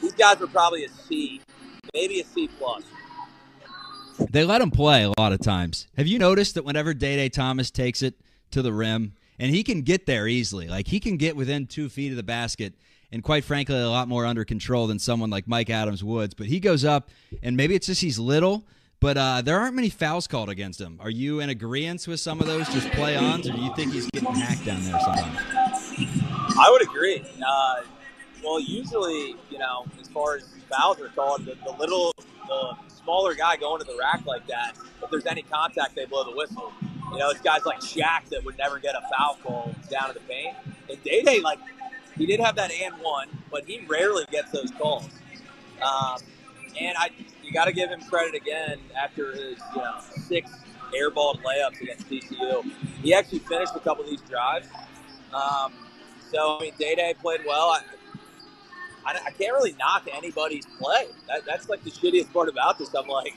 These 0.00 0.14
guys 0.14 0.40
were 0.40 0.46
probably 0.46 0.84
a 0.84 0.88
C, 0.88 1.40
maybe 1.94 2.20
a 2.20 2.24
C 2.24 2.48
plus. 2.58 2.82
They 4.30 4.44
let 4.44 4.60
him 4.60 4.70
play 4.70 5.04
a 5.04 5.12
lot 5.18 5.32
of 5.32 5.40
times. 5.40 5.86
Have 5.96 6.06
you 6.06 6.18
noticed 6.18 6.54
that 6.54 6.64
whenever 6.64 6.94
Day 6.94 7.16
Day 7.16 7.28
Thomas 7.28 7.70
takes 7.70 8.02
it 8.02 8.14
to 8.50 8.62
the 8.62 8.72
rim, 8.72 9.14
and 9.38 9.50
he 9.50 9.62
can 9.62 9.82
get 9.82 10.06
there 10.06 10.28
easily, 10.28 10.68
like 10.68 10.88
he 10.88 11.00
can 11.00 11.16
get 11.16 11.36
within 11.36 11.66
two 11.66 11.88
feet 11.88 12.10
of 12.10 12.16
the 12.16 12.22
basket, 12.22 12.74
and 13.10 13.22
quite 13.22 13.44
frankly, 13.44 13.78
a 13.78 13.88
lot 13.88 14.08
more 14.08 14.26
under 14.26 14.44
control 14.44 14.86
than 14.86 14.98
someone 14.98 15.30
like 15.30 15.46
Mike 15.48 15.70
Adams 15.70 16.04
Woods. 16.04 16.34
But 16.34 16.46
he 16.46 16.60
goes 16.60 16.84
up, 16.84 17.10
and 17.42 17.56
maybe 17.56 17.74
it's 17.74 17.86
just 17.86 18.00
he's 18.00 18.18
little, 18.18 18.64
but 19.00 19.16
uh, 19.16 19.42
there 19.42 19.58
aren't 19.58 19.74
many 19.74 19.88
fouls 19.88 20.26
called 20.26 20.48
against 20.48 20.80
him. 20.80 20.98
Are 21.00 21.10
you 21.10 21.40
in 21.40 21.48
agreement 21.48 22.06
with 22.06 22.20
some 22.20 22.40
of 22.40 22.46
those 22.46 22.68
just 22.68 22.90
play 22.92 23.16
ons, 23.16 23.48
or 23.48 23.52
do 23.52 23.60
you 23.60 23.74
think 23.74 23.92
he's 23.92 24.08
getting 24.10 24.34
hacked 24.34 24.64
down 24.64 24.82
there 24.84 25.00
sometimes? 25.00 25.61
I 26.62 26.70
would 26.70 26.82
agree. 26.82 27.24
Uh, 27.44 27.82
well, 28.44 28.60
usually, 28.60 29.34
you 29.50 29.58
know, 29.58 29.84
as 30.00 30.08
far 30.08 30.36
as 30.36 30.44
fouls 30.70 31.00
are 31.00 31.08
called, 31.08 31.44
the, 31.44 31.56
the 31.64 31.72
little, 31.72 32.14
the 32.46 32.76
smaller 33.02 33.34
guy 33.34 33.56
going 33.56 33.80
to 33.80 33.84
the 33.84 33.96
rack 33.98 34.24
like 34.26 34.46
that, 34.46 34.76
if 35.02 35.10
there's 35.10 35.26
any 35.26 35.42
contact, 35.42 35.96
they 35.96 36.04
blow 36.04 36.22
the 36.22 36.36
whistle. 36.36 36.72
You 37.10 37.18
know, 37.18 37.30
it's 37.30 37.40
guys 37.40 37.62
like 37.66 37.80
Shaq 37.80 38.28
that 38.30 38.44
would 38.44 38.56
never 38.58 38.78
get 38.78 38.94
a 38.94 39.02
foul 39.12 39.38
call 39.42 39.74
down 39.90 40.08
to 40.08 40.14
the 40.14 40.20
paint. 40.20 40.54
And 40.88 41.02
Day 41.02 41.22
Day, 41.22 41.40
like, 41.40 41.58
he 42.16 42.26
did 42.26 42.38
have 42.38 42.54
that 42.54 42.70
and 42.70 42.94
one, 43.02 43.28
but 43.50 43.64
he 43.64 43.84
rarely 43.86 44.24
gets 44.30 44.52
those 44.52 44.70
calls. 44.70 45.08
Um, 45.82 46.20
and 46.80 46.96
I, 46.96 47.10
you 47.42 47.52
got 47.52 47.64
to 47.64 47.72
give 47.72 47.90
him 47.90 48.00
credit 48.02 48.40
again 48.40 48.78
after 48.96 49.32
his, 49.32 49.58
you 49.74 49.82
know, 49.82 49.98
six 50.28 50.48
airballed 50.94 51.42
layups 51.42 51.80
against 51.80 52.08
TCU. 52.08 52.70
He 53.02 53.12
actually 53.14 53.40
finished 53.40 53.74
a 53.74 53.80
couple 53.80 54.04
of 54.04 54.10
these 54.10 54.22
drives. 54.22 54.68
Um, 55.34 55.72
so 56.32 56.58
I 56.58 56.62
mean, 56.62 56.72
Day 56.78 56.94
Day 56.94 57.14
played 57.20 57.40
well. 57.46 57.68
I, 57.68 57.82
I, 59.04 59.18
I 59.26 59.30
can't 59.30 59.52
really 59.52 59.74
knock 59.78 60.08
anybody's 60.12 60.66
play. 60.66 61.06
That, 61.28 61.44
that's 61.46 61.68
like 61.68 61.82
the 61.84 61.90
shittiest 61.90 62.32
part 62.32 62.48
about 62.48 62.78
this. 62.78 62.94
I'm 62.94 63.08
like, 63.08 63.34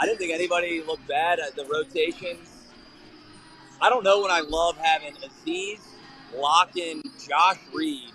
I 0.00 0.06
didn't 0.06 0.18
think 0.18 0.32
anybody 0.32 0.82
looked 0.82 1.06
bad 1.06 1.38
at 1.38 1.56
the 1.56 1.64
rotations. 1.66 2.48
I 3.80 3.88
don't 3.88 4.04
know 4.04 4.22
when 4.22 4.30
I 4.30 4.40
love 4.40 4.76
having 4.78 5.14
Aziz, 5.16 5.80
Lakhin, 6.36 7.02
Josh 7.26 7.58
Reed, 7.74 8.12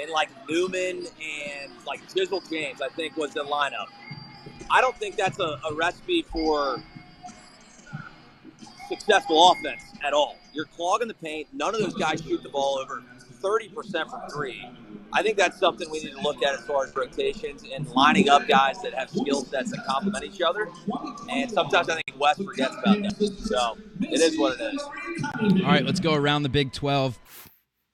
and 0.00 0.10
like 0.10 0.28
Newman 0.48 1.06
and 1.06 1.72
like 1.86 2.06
Jizzle 2.08 2.48
James. 2.50 2.80
I 2.82 2.88
think 2.88 3.16
was 3.16 3.32
the 3.34 3.44
lineup. 3.44 3.86
I 4.70 4.80
don't 4.80 4.96
think 4.96 5.16
that's 5.16 5.38
a, 5.38 5.60
a 5.70 5.74
recipe 5.74 6.22
for 6.22 6.82
successful 8.88 9.52
offense 9.52 9.82
at 10.04 10.12
all. 10.12 10.36
You're 10.52 10.66
clogging 10.66 11.08
the 11.08 11.14
paint. 11.14 11.48
None 11.52 11.74
of 11.74 11.80
those 11.80 11.94
guys 11.94 12.22
shoot 12.22 12.42
the 12.42 12.48
ball 12.48 12.78
over 12.78 13.02
30% 13.40 14.10
from 14.10 14.20
three. 14.32 14.68
I 15.12 15.22
think 15.22 15.36
that's 15.36 15.58
something 15.58 15.88
we 15.90 16.00
need 16.00 16.12
to 16.12 16.20
look 16.20 16.42
at 16.42 16.54
as 16.54 16.66
far 16.66 16.84
as 16.84 16.94
rotations 16.94 17.64
and 17.72 17.88
lining 17.90 18.28
up 18.28 18.46
guys 18.48 18.82
that 18.82 18.92
have 18.94 19.10
skill 19.10 19.44
sets 19.44 19.70
that 19.70 19.84
complement 19.86 20.24
each 20.24 20.40
other. 20.40 20.68
And 21.30 21.50
sometimes 21.50 21.88
I 21.88 21.94
think 21.94 22.18
Wes 22.18 22.36
forgets 22.36 22.74
about 22.74 23.02
that. 23.02 23.38
So 23.44 23.78
it 24.00 24.20
is 24.20 24.38
what 24.38 24.58
it 24.58 24.74
is. 24.74 24.82
All 25.62 25.70
right, 25.70 25.84
let's 25.84 26.00
go 26.00 26.14
around 26.14 26.42
the 26.42 26.48
Big 26.48 26.72
12. 26.72 27.18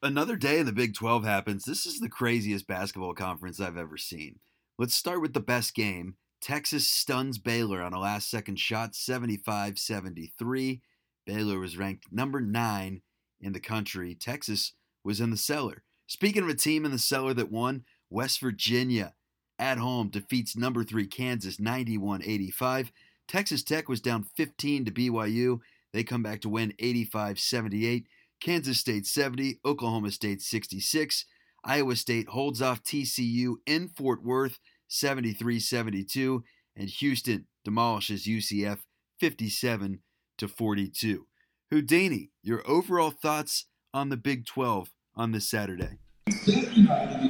Another 0.03 0.37
day 0.37 0.59
in 0.59 0.67
the 0.67 0.73
Big 0.73 0.95
12 0.95 1.25
happens. 1.25 1.65
This 1.65 1.87
is 1.87 2.01
the 2.01 2.09
craziest 2.09 2.67
basketball 2.67 3.15
conference 3.15 3.61
I've 3.61 3.77
ever 3.77 3.97
seen. 3.97 4.41
Let's 4.79 4.95
start 4.95 5.21
with 5.21 5.33
the 5.33 5.41
best 5.41 5.75
game. 5.75 6.17
Texas 6.41 6.89
stuns 6.89 7.39
Baylor 7.39 7.81
on 7.83 7.93
a 7.93 8.01
last 8.01 8.29
second 8.29 8.59
shot, 8.59 8.97
75 8.97 9.79
73. 9.79 10.83
Baylor 11.25 11.61
was 11.61 11.77
ranked 11.77 12.11
number 12.11 12.41
nine 12.41 13.03
in 13.41 13.53
the 13.53 13.61
country. 13.61 14.17
Texas 14.17 14.73
was 15.05 15.21
in 15.21 15.31
the 15.31 15.37
cellar. 15.37 15.83
Speaking 16.07 16.43
of 16.43 16.49
a 16.49 16.55
team 16.55 16.85
in 16.85 16.91
the 16.91 16.99
cellar 16.99 17.35
that 17.35 17.51
won, 17.51 17.85
West 18.11 18.41
Virginia 18.41 19.15
at 19.59 19.79
home 19.79 20.09
defeats 20.09 20.57
number 20.57 20.85
three 20.85 21.07
Kansas 21.07 21.61
91 21.61 22.23
85. 22.25 22.93
Texas 23.29 23.63
Tech 23.63 23.89
was 23.89 24.01
down 24.01 24.27
15 24.37 24.85
to 24.85 24.91
BYU. 24.91 25.61
They 25.93 26.05
come 26.05 26.23
back 26.23 26.41
to 26.43 26.49
win 26.49 26.75
85 26.79 27.39
78. 27.39 28.07
Kansas 28.41 28.81
State 28.81 29.07
70, 29.07 29.61
Oklahoma 29.65 30.11
State 30.11 30.43
66. 30.43 31.25
Iowa 31.65 31.95
State 31.95 32.29
holds 32.29 32.61
off 32.61 32.83
TCU 32.83 33.55
in 33.67 33.89
Fort 33.89 34.25
Worth 34.25 34.59
73 34.89 35.61
72. 35.61 36.43
And 36.77 36.89
Houston 36.89 37.47
demolishes 37.65 38.27
UCF 38.27 38.81
57 39.21 40.01
to 40.39 40.49
42. 40.49 41.27
Houdini, 41.71 42.31
your 42.43 42.69
overall 42.69 43.11
thoughts 43.11 43.67
on 43.95 44.09
the 44.09 44.17
Big 44.17 44.47
12 44.47 44.91
on 45.17 45.33
this 45.33 45.49
Saturday? 45.49 45.99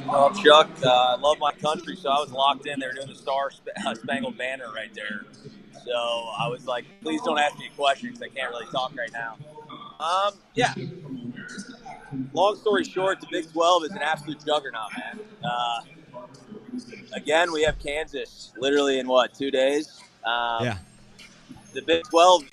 Well, 0.07 0.33
Chuck, 0.33 0.69
uh, 0.83 0.89
I 0.89 1.15
love 1.15 1.37
my 1.39 1.51
country, 1.53 1.95
so 1.95 2.09
I 2.09 2.19
was 2.19 2.31
locked 2.31 2.65
in. 2.67 2.79
They 2.79 2.87
were 2.87 2.93
doing 2.93 3.07
the 3.07 3.15
Star 3.15 3.51
uh, 3.85 3.95
Spangled 3.95 4.37
Banner 4.37 4.71
right 4.73 4.93
there. 4.93 5.25
So 5.85 5.91
I 6.39 6.47
was 6.47 6.65
like, 6.65 6.85
please 7.01 7.21
don't 7.23 7.39
ask 7.39 7.57
me 7.57 7.69
questions. 7.75 8.21
I 8.21 8.29
can't 8.29 8.49
really 8.51 8.67
talk 8.67 8.93
right 8.97 9.11
now. 9.11 9.37
Um, 9.99 10.33
yeah. 10.53 10.73
Long 12.33 12.55
story 12.55 12.83
short, 12.83 13.19
the 13.19 13.27
Big 13.31 13.51
12 13.51 13.85
is 13.85 13.91
an 13.91 14.01
absolute 14.01 14.43
juggernaut, 14.45 14.89
man. 14.97 15.19
Uh, 15.43 15.81
again, 17.13 17.51
we 17.51 17.63
have 17.63 17.79
Kansas 17.79 18.53
literally 18.57 18.99
in 18.99 19.07
what, 19.07 19.33
two 19.33 19.51
days? 19.51 19.99
Um, 20.23 20.63
yeah. 20.63 20.77
The 21.73 21.81
Big 21.81 22.03
12, 22.09 22.43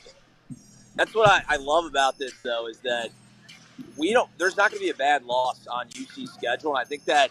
that's 0.97 1.15
what 1.15 1.29
I, 1.29 1.43
I 1.49 1.57
love 1.57 1.85
about 1.85 2.19
this, 2.19 2.33
though, 2.43 2.67
is 2.69 2.79
that 2.79 3.11
we 3.97 4.13
don't. 4.13 4.29
There's 4.39 4.57
not 4.57 4.71
going 4.71 4.81
to 4.81 4.85
be 4.85 4.91
a 4.91 4.95
bad 4.95 5.25
loss 5.25 5.67
on 5.67 5.87
UC's 5.89 6.33
schedule, 6.33 6.77
and 6.77 6.85
I 6.85 6.85
think 6.85 7.05
that 7.05 7.31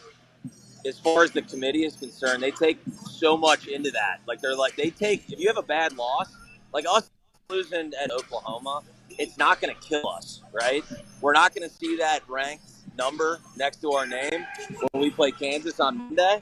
as 0.86 0.98
far 1.00 1.24
as 1.24 1.32
the 1.32 1.41
committee 1.41 1.84
is 1.84 1.96
concerned, 1.96 2.41
they 2.41 2.51
take 2.51 2.79
so 3.10 3.36
much 3.36 3.68
into 3.68 3.91
that. 3.91 4.20
Like 4.27 4.41
they're 4.41 4.56
like 4.56 4.75
they 4.75 4.89
take 4.89 5.32
if 5.32 5.39
you 5.39 5.48
have 5.48 5.58
a 5.58 5.63
bad 5.63 5.98
loss, 5.98 6.32
like 6.74 6.86
us 6.89 7.10
losing 7.50 7.91
at 8.01 8.12
Oklahoma, 8.12 8.82
it's 9.18 9.38
not 9.38 9.60
going 9.60 9.74
to 9.74 9.82
kill 9.82 10.08
us, 10.08 10.41
right? 10.53 10.84
We're 11.22 11.34
not 11.34 11.53
going 11.53 11.68
to 11.68 11.75
see 11.75 11.98
that 11.98 12.22
ranked 12.27 12.70
number 12.98 13.39
next 13.58 13.77
to 13.77 13.91
our 13.91 14.06
name 14.06 14.46
when 14.91 15.01
we 15.01 15.10
play 15.10 15.32
Kansas 15.32 15.79
on 15.79 15.98
Monday. 15.98 16.41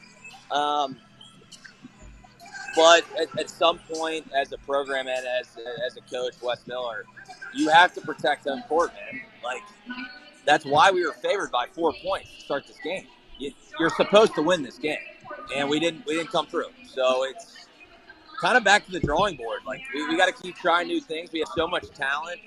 Um, 0.52 0.98
but 2.76 3.04
at, 3.20 3.40
at, 3.40 3.50
some 3.50 3.80
point, 3.92 4.30
as 4.36 4.52
a 4.52 4.58
program 4.60 5.08
and 5.08 5.26
as 5.26 5.58
as 5.86 5.98
a 5.98 6.02
coach, 6.02 6.36
Wes 6.42 6.66
Miller, 6.68 7.06
you 7.58 7.70
have 7.70 7.94
to 7.96 8.02
protect 8.02 8.44
them 8.44 8.64
court, 8.68 8.92
man. 8.94 9.22
Like 9.44 9.64
that's 10.46 10.66
why 10.66 10.92
we 10.92 11.06
were 11.06 11.14
favored 11.14 11.52
by 11.52 11.68
four 11.68 11.94
points 12.04 12.34
to 12.36 12.42
start 12.42 12.68
this 12.68 12.78
game. 12.84 13.06
You, 13.40 13.52
are 13.80 13.90
supposed 13.92 14.34
to 14.36 14.42
win 14.42 14.64
this 14.64 14.78
game, 14.78 14.98
and 15.56 15.70
we 15.70 15.80
didn't. 15.80 16.06
We 16.06 16.16
didn't 16.16 16.32
come 16.32 16.48
through. 16.48 16.70
So 16.86 17.26
it's 17.26 17.68
kind 18.42 18.58
of 18.58 18.64
back 18.64 18.86
to 18.86 18.92
the 18.92 19.00
drawing 19.00 19.36
board. 19.36 19.62
Like 19.66 19.82
we, 19.94 20.08
we 20.08 20.18
got 20.18 20.28
to 20.28 20.44
keep 20.44 20.56
trying 20.56 20.88
new 20.88 21.02
things. 21.02 21.32
We 21.32 21.40
have 21.40 21.50
so 21.56 21.68
much 21.68 21.90
talent. 21.92 22.40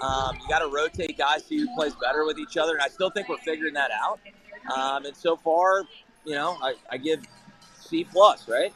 Um, 0.00 0.38
you 0.40 0.48
got 0.48 0.60
to 0.60 0.68
rotate 0.68 1.18
guys, 1.18 1.44
see 1.44 1.58
who 1.58 1.74
plays 1.74 1.94
better 2.00 2.24
with 2.24 2.38
each 2.38 2.56
other, 2.56 2.74
and 2.74 2.82
I 2.82 2.88
still 2.88 3.10
think 3.10 3.28
we're 3.28 3.38
figuring 3.38 3.74
that 3.74 3.90
out. 3.90 4.20
Um, 4.74 5.06
and 5.06 5.16
so 5.16 5.36
far, 5.36 5.84
you 6.24 6.34
know, 6.34 6.56
I, 6.62 6.74
I 6.90 6.96
give 6.98 7.24
C 7.80 8.04
plus, 8.04 8.48
right? 8.48 8.72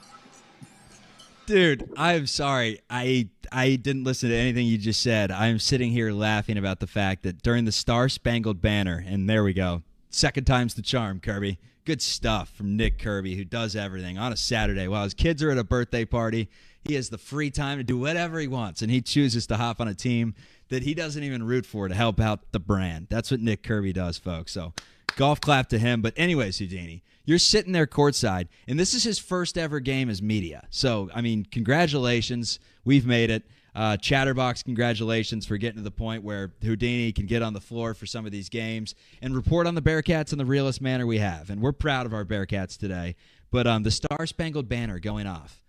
Dude, 1.52 1.92
I'm 1.98 2.26
sorry. 2.26 2.80
I 2.88 3.28
I 3.52 3.76
didn't 3.76 4.04
listen 4.04 4.30
to 4.30 4.34
anything 4.34 4.66
you 4.66 4.78
just 4.78 5.02
said. 5.02 5.30
I'm 5.30 5.58
sitting 5.58 5.90
here 5.90 6.10
laughing 6.10 6.56
about 6.56 6.80
the 6.80 6.86
fact 6.86 7.24
that 7.24 7.42
during 7.42 7.66
the 7.66 7.72
Star 7.72 8.08
Spangled 8.08 8.62
Banner, 8.62 9.04
and 9.06 9.28
there 9.28 9.44
we 9.44 9.52
go. 9.52 9.82
Second 10.08 10.46
time's 10.46 10.72
the 10.72 10.80
charm, 10.80 11.20
Kirby. 11.20 11.58
Good 11.84 12.00
stuff 12.00 12.48
from 12.48 12.78
Nick 12.78 12.98
Kirby, 12.98 13.36
who 13.36 13.44
does 13.44 13.76
everything 13.76 14.16
on 14.16 14.32
a 14.32 14.36
Saturday 14.38 14.88
while 14.88 15.04
his 15.04 15.12
kids 15.12 15.42
are 15.42 15.50
at 15.50 15.58
a 15.58 15.62
birthday 15.62 16.06
party. 16.06 16.48
He 16.88 16.94
has 16.94 17.10
the 17.10 17.18
free 17.18 17.50
time 17.50 17.76
to 17.76 17.84
do 17.84 17.98
whatever 17.98 18.40
he 18.40 18.48
wants, 18.48 18.80
and 18.80 18.90
he 18.90 19.02
chooses 19.02 19.46
to 19.48 19.58
hop 19.58 19.78
on 19.78 19.88
a 19.88 19.94
team 19.94 20.34
that 20.70 20.84
he 20.84 20.94
doesn't 20.94 21.22
even 21.22 21.42
root 21.42 21.66
for 21.66 21.86
to 21.86 21.94
help 21.94 22.18
out 22.18 22.50
the 22.52 22.60
brand. 22.60 23.08
That's 23.10 23.30
what 23.30 23.40
Nick 23.40 23.62
Kirby 23.62 23.92
does, 23.92 24.16
folks. 24.16 24.52
So, 24.52 24.72
golf 25.16 25.38
clap 25.38 25.68
to 25.68 25.78
him. 25.78 26.00
But, 26.00 26.14
anyways, 26.16 26.60
Houdini, 26.60 27.02
you're 27.24 27.38
sitting 27.38 27.72
there 27.72 27.86
courtside, 27.86 28.48
and 28.66 28.78
this 28.78 28.94
is 28.94 29.04
his 29.04 29.18
first 29.18 29.56
ever 29.56 29.80
game 29.80 30.10
as 30.10 30.20
media. 30.20 30.66
So, 30.70 31.10
I 31.14 31.20
mean, 31.20 31.44
congratulations. 31.44 32.58
We've 32.84 33.06
made 33.06 33.30
it. 33.30 33.44
Uh, 33.74 33.96
Chatterbox, 33.96 34.62
congratulations 34.62 35.46
for 35.46 35.56
getting 35.56 35.78
to 35.78 35.82
the 35.82 35.90
point 35.90 36.22
where 36.22 36.52
Houdini 36.62 37.10
can 37.12 37.24
get 37.24 37.40
on 37.42 37.54
the 37.54 37.60
floor 37.60 37.94
for 37.94 38.04
some 38.04 38.26
of 38.26 38.32
these 38.32 38.50
games 38.50 38.94
and 39.22 39.34
report 39.34 39.66
on 39.66 39.74
the 39.74 39.80
Bearcats 39.80 40.30
in 40.32 40.38
the 40.38 40.44
realest 40.44 40.82
manner 40.82 41.06
we 41.06 41.18
have. 41.18 41.48
And 41.48 41.62
we're 41.62 41.72
proud 41.72 42.04
of 42.04 42.12
our 42.12 42.24
Bearcats 42.24 42.76
today. 42.76 43.16
But 43.50 43.66
um, 43.66 43.82
the 43.82 43.90
Star 43.90 44.26
Spangled 44.26 44.68
Banner 44.68 44.98
going 44.98 45.26
off. 45.26 45.62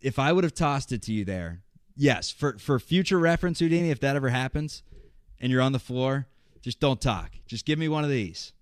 If 0.00 0.18
I 0.18 0.32
would 0.32 0.44
have 0.44 0.54
tossed 0.54 0.90
it 0.90 1.02
to 1.02 1.12
you 1.12 1.24
there, 1.24 1.62
yes, 1.94 2.30
for, 2.30 2.58
for 2.58 2.80
future 2.80 3.18
reference, 3.18 3.60
Houdini, 3.60 3.90
if 3.90 4.00
that 4.00 4.16
ever 4.16 4.30
happens 4.30 4.82
and 5.38 5.52
you're 5.52 5.62
on 5.62 5.72
the 5.72 5.78
floor, 5.78 6.26
just 6.62 6.80
don't 6.80 7.00
talk. 7.00 7.32
Just 7.46 7.64
give 7.64 7.78
me 7.78 7.88
one 7.88 8.02
of 8.02 8.10
these. 8.10 8.52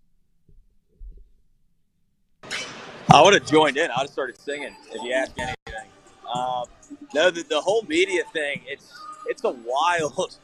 I 3.11 3.23
would 3.23 3.35
have 3.35 3.47
joined 3.47 3.77
in. 3.77 3.91
I 3.91 3.97
would 3.97 4.03
have 4.03 4.11
started 4.11 4.39
singing 4.41 4.75
if 4.93 5.03
you 5.03 5.13
asked 5.13 5.39
anything. 5.39 5.91
Um, 6.33 6.67
no, 7.15 7.31
the, 7.31 7.43
the 7.43 7.61
whole 7.61 7.83
media 7.89 8.23
thing, 8.33 8.63
it's 8.67 8.93
it's 9.27 9.45
a 9.45 9.51
wild. 9.51 10.39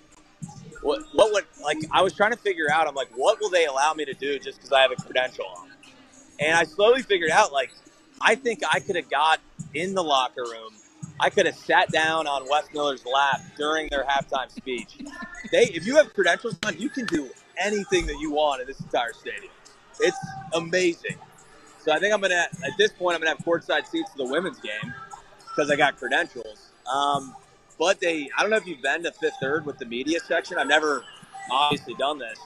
What, 0.82 1.02
what 1.12 1.32
would 1.32 1.44
like? 1.62 1.78
I 1.92 2.02
was 2.02 2.14
trying 2.14 2.32
to 2.32 2.38
figure 2.38 2.70
out. 2.70 2.86
I'm 2.86 2.94
like, 2.94 3.10
what 3.16 3.40
will 3.40 3.50
they 3.50 3.66
allow 3.66 3.94
me 3.94 4.04
to 4.04 4.14
do 4.14 4.38
just 4.38 4.58
because 4.58 4.72
I 4.72 4.80
have 4.82 4.92
a 4.92 4.96
credential 4.96 5.46
on? 5.56 5.70
And 6.40 6.56
I 6.56 6.64
slowly 6.64 7.02
figured 7.02 7.30
out, 7.30 7.52
like, 7.52 7.70
I 8.20 8.34
think 8.34 8.62
I 8.70 8.80
could 8.80 8.96
have 8.96 9.08
got 9.10 9.40
in 9.74 9.94
the 9.94 10.02
locker 10.02 10.42
room. 10.42 10.72
I 11.20 11.30
could 11.30 11.46
have 11.46 11.56
sat 11.56 11.90
down 11.92 12.26
on 12.26 12.48
Wes 12.50 12.66
Miller's 12.74 13.04
lap 13.06 13.40
during 13.56 13.88
their 13.88 14.04
halftime 14.04 14.50
speech. 14.50 14.98
They, 15.52 15.64
if 15.64 15.86
you 15.86 15.96
have 15.96 16.12
credentials 16.12 16.58
on, 16.66 16.78
you 16.78 16.88
can 16.88 17.06
do 17.06 17.30
anything 17.58 18.06
that 18.06 18.18
you 18.20 18.32
want 18.32 18.60
in 18.60 18.66
this 18.66 18.80
entire 18.80 19.12
stadium. 19.12 19.52
It's 20.00 20.18
amazing. 20.54 21.16
So 21.84 21.92
I 21.92 21.98
think 21.98 22.14
I'm 22.14 22.20
gonna 22.20 22.34
at 22.34 22.76
this 22.78 22.92
point 22.92 23.14
I'm 23.14 23.20
gonna 23.20 23.36
have 23.36 23.44
courtside 23.44 23.86
seats 23.86 24.10
to 24.12 24.18
the 24.18 24.26
women's 24.26 24.58
game 24.58 24.94
because 25.54 25.70
I 25.70 25.76
got 25.76 25.98
credentials. 25.98 26.70
Um, 26.92 27.34
but 27.78 28.00
they, 28.00 28.30
I 28.36 28.42
don't 28.42 28.50
know 28.50 28.56
if 28.56 28.66
you've 28.66 28.82
been 28.82 29.02
to 29.02 29.12
Fifth 29.12 29.34
Third 29.40 29.66
with 29.66 29.78
the 29.78 29.84
media 29.84 30.20
section. 30.20 30.58
I've 30.58 30.66
never 30.66 31.04
obviously 31.50 31.94
done 31.94 32.18
this. 32.18 32.38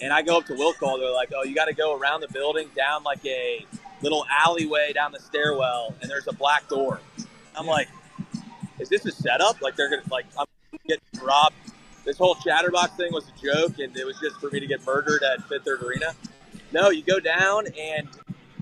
And 0.00 0.12
I 0.12 0.22
go 0.22 0.38
up 0.38 0.46
to 0.46 0.54
will 0.54 0.74
call. 0.74 0.98
They're 0.98 1.10
like, 1.12 1.32
"Oh, 1.34 1.44
you 1.44 1.54
got 1.54 1.64
to 1.64 1.74
go 1.74 1.96
around 1.96 2.20
the 2.20 2.28
building, 2.28 2.68
down 2.76 3.02
like 3.04 3.24
a 3.24 3.64
little 4.02 4.26
alleyway 4.30 4.92
down 4.92 5.12
the 5.12 5.20
stairwell, 5.20 5.94
and 6.02 6.10
there's 6.10 6.28
a 6.28 6.32
black 6.32 6.68
door." 6.68 7.00
I'm 7.56 7.66
like, 7.66 7.88
"Is 8.78 8.88
this 8.88 9.06
a 9.06 9.12
setup? 9.12 9.60
Like 9.62 9.76
they're 9.76 9.90
gonna 9.90 10.02
like 10.10 10.26
I'm 10.38 10.46
getting 10.86 11.02
robbed?" 11.22 11.56
This 12.04 12.18
whole 12.18 12.36
chatterbox 12.36 12.96
thing 12.96 13.12
was 13.12 13.24
a 13.28 13.42
joke, 13.42 13.78
and 13.78 13.96
it 13.96 14.06
was 14.06 14.20
just 14.20 14.36
for 14.40 14.50
me 14.50 14.60
to 14.60 14.66
get 14.66 14.84
murdered 14.86 15.22
at 15.22 15.42
Fifth 15.48 15.64
Third 15.64 15.82
Arena. 15.82 16.14
No, 16.70 16.90
you 16.90 17.02
go 17.02 17.18
down, 17.18 17.66
and 17.78 18.08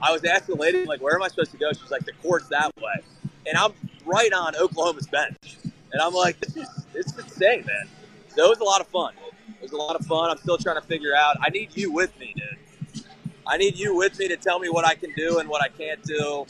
I 0.02 0.12
was 0.12 0.24
asking 0.24 0.56
the 0.56 0.60
lady 0.60 0.84
like, 0.84 1.00
"Where 1.00 1.14
am 1.14 1.22
I 1.22 1.28
supposed 1.28 1.52
to 1.52 1.58
go?" 1.58 1.72
She's 1.72 1.90
like, 1.90 2.04
"The 2.04 2.12
court's 2.22 2.48
that 2.48 2.70
way." 2.76 3.02
and 3.46 3.56
I'm 3.56 3.72
right 4.04 4.32
on 4.32 4.56
Oklahoma's 4.56 5.06
bench. 5.06 5.56
And 5.92 6.02
I'm 6.02 6.12
like, 6.12 6.38
this 6.40 6.56
is 6.56 6.68
it's 6.94 7.16
insane, 7.16 7.64
man. 7.66 7.88
So 8.28 8.44
it 8.46 8.48
was 8.48 8.58
a 8.58 8.64
lot 8.64 8.80
of 8.80 8.88
fun. 8.88 9.14
It 9.48 9.62
was 9.62 9.72
a 9.72 9.76
lot 9.76 9.96
of 9.96 10.04
fun. 10.06 10.30
I'm 10.30 10.38
still 10.38 10.58
trying 10.58 10.80
to 10.80 10.86
figure 10.86 11.14
out. 11.16 11.36
I 11.40 11.50
need 11.50 11.76
you 11.76 11.92
with 11.92 12.18
me, 12.18 12.34
dude. 12.36 13.04
I 13.46 13.56
need 13.56 13.78
you 13.78 13.96
with 13.96 14.18
me 14.18 14.28
to 14.28 14.36
tell 14.36 14.58
me 14.58 14.68
what 14.68 14.84
I 14.84 14.94
can 14.94 15.12
do 15.16 15.38
and 15.38 15.48
what 15.48 15.62
I 15.62 15.68
can't 15.68 16.02
do, 16.02 16.44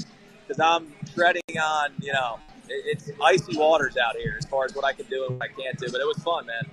because 0.46 0.58
I'm 0.58 0.92
treading 1.14 1.42
on, 1.60 1.90
you 2.00 2.12
know, 2.12 2.38
it's 2.68 3.10
icy 3.22 3.56
waters 3.56 3.96
out 3.96 4.16
here 4.16 4.36
as 4.38 4.46
far 4.46 4.64
as 4.64 4.74
what 4.74 4.84
I 4.84 4.92
can 4.92 5.04
do 5.06 5.26
and 5.26 5.38
what 5.38 5.44
I 5.44 5.52
can't 5.52 5.78
do. 5.78 5.88
But 5.92 6.00
it 6.00 6.06
was 6.06 6.18
fun, 6.18 6.46
man. 6.46 6.64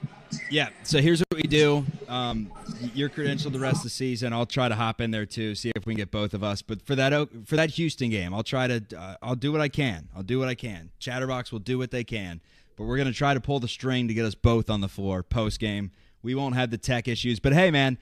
Yeah. 0.50 0.70
So 0.84 1.01
here's 1.01 1.20
what 1.20 1.36
we 1.36 1.44
do. 1.44 1.86
Um, 2.08 2.50
you're 2.94 3.10
credentialed 3.10 3.51
the 3.53 3.60
rest 3.60 3.77
of 3.77 3.84
the 3.84 3.89
season. 3.89 4.34
I'll 4.34 4.46
try 4.46 4.68
to 4.70 4.75
hop 4.75 5.01
in 5.01 5.12
there 5.12 5.25
too, 5.25 5.56
see 5.56 5.72
if 5.75 5.86
we 5.86 5.94
can 5.94 5.98
get 5.98 6.12
both 6.12 6.34
of 6.34 6.44
us. 6.44 6.62
But 6.62 6.82
for 6.82 6.96
that 6.96 7.12
for 7.46 7.56
that 7.56 7.72
Houston 7.72 8.10
game, 8.10 8.34
I'll 8.34 8.44
try 8.44 8.68
to. 8.68 8.84
Uh, 8.98 9.15
I'll 9.22 9.36
do 9.36 9.51
what 9.51 9.62
I 9.62 9.70
can. 9.70 10.10
I'll 10.15 10.24
do 10.24 10.39
what 10.39 10.48
I 10.48 10.56
can. 10.56 10.89
Chatterbox 11.00 11.51
will 11.51 11.60
do 11.60 11.77
what 11.77 11.92
they 11.92 12.03
can. 12.03 12.42
but 12.75 12.86
we're 12.86 13.03
to 13.03 13.13
try 13.13 13.34
to 13.34 13.42
pull 13.42 13.60
the 13.60 13.68
string 13.68 14.08
to 14.08 14.13
get 14.13 14.25
us 14.25 14.36
both 14.36 14.70
on 14.70 14.82
the 14.82 14.88
floor 14.88 15.24
post 15.24 15.60
game. 15.60 15.92
We 16.22 16.36
won't 16.36 16.56
have 16.56 16.72
the 16.72 16.77
tech 16.77 17.08
issues, 17.08 17.39
but 17.39 17.53
hey, 17.53 17.70
man, 17.70 17.98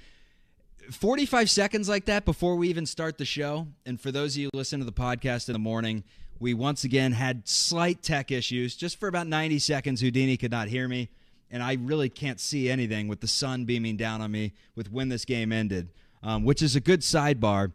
45 0.91 1.49
seconds 1.49 1.89
like 1.89 2.05
that 2.05 2.25
before 2.25 2.55
we 2.55 2.69
even 2.69 2.85
start 2.85 3.17
the 3.17 3.25
show. 3.25 3.67
And 3.85 3.99
for 3.99 4.11
those 4.11 4.35
of 4.35 4.41
you 4.41 4.49
listen 4.53 4.79
to 4.79 4.85
the 4.85 4.91
podcast 4.91 5.49
in 5.49 5.53
the 5.53 5.59
morning, 5.59 6.03
we 6.39 6.53
once 6.53 6.83
again 6.83 7.11
had 7.13 7.47
slight 7.47 8.01
tech 8.01 8.31
issues. 8.31 8.75
Just 8.75 8.99
for 8.99 9.07
about 9.07 9.27
90 9.27 9.59
seconds, 9.59 10.01
Houdini 10.01 10.37
could 10.37 10.51
not 10.51 10.67
hear 10.67 10.87
me. 10.87 11.09
And 11.51 11.61
I 11.61 11.73
really 11.73 12.09
can't 12.09 12.39
see 12.39 12.69
anything 12.69 13.07
with 13.07 13.19
the 13.19 13.27
sun 13.27 13.65
beaming 13.65 13.97
down 13.97 14.21
on 14.21 14.31
me 14.31 14.53
with 14.75 14.91
when 14.91 15.09
this 15.09 15.25
game 15.25 15.51
ended, 15.51 15.89
um, 16.23 16.43
which 16.43 16.61
is 16.61 16.75
a 16.75 16.79
good 16.79 17.01
sidebar. 17.01 17.73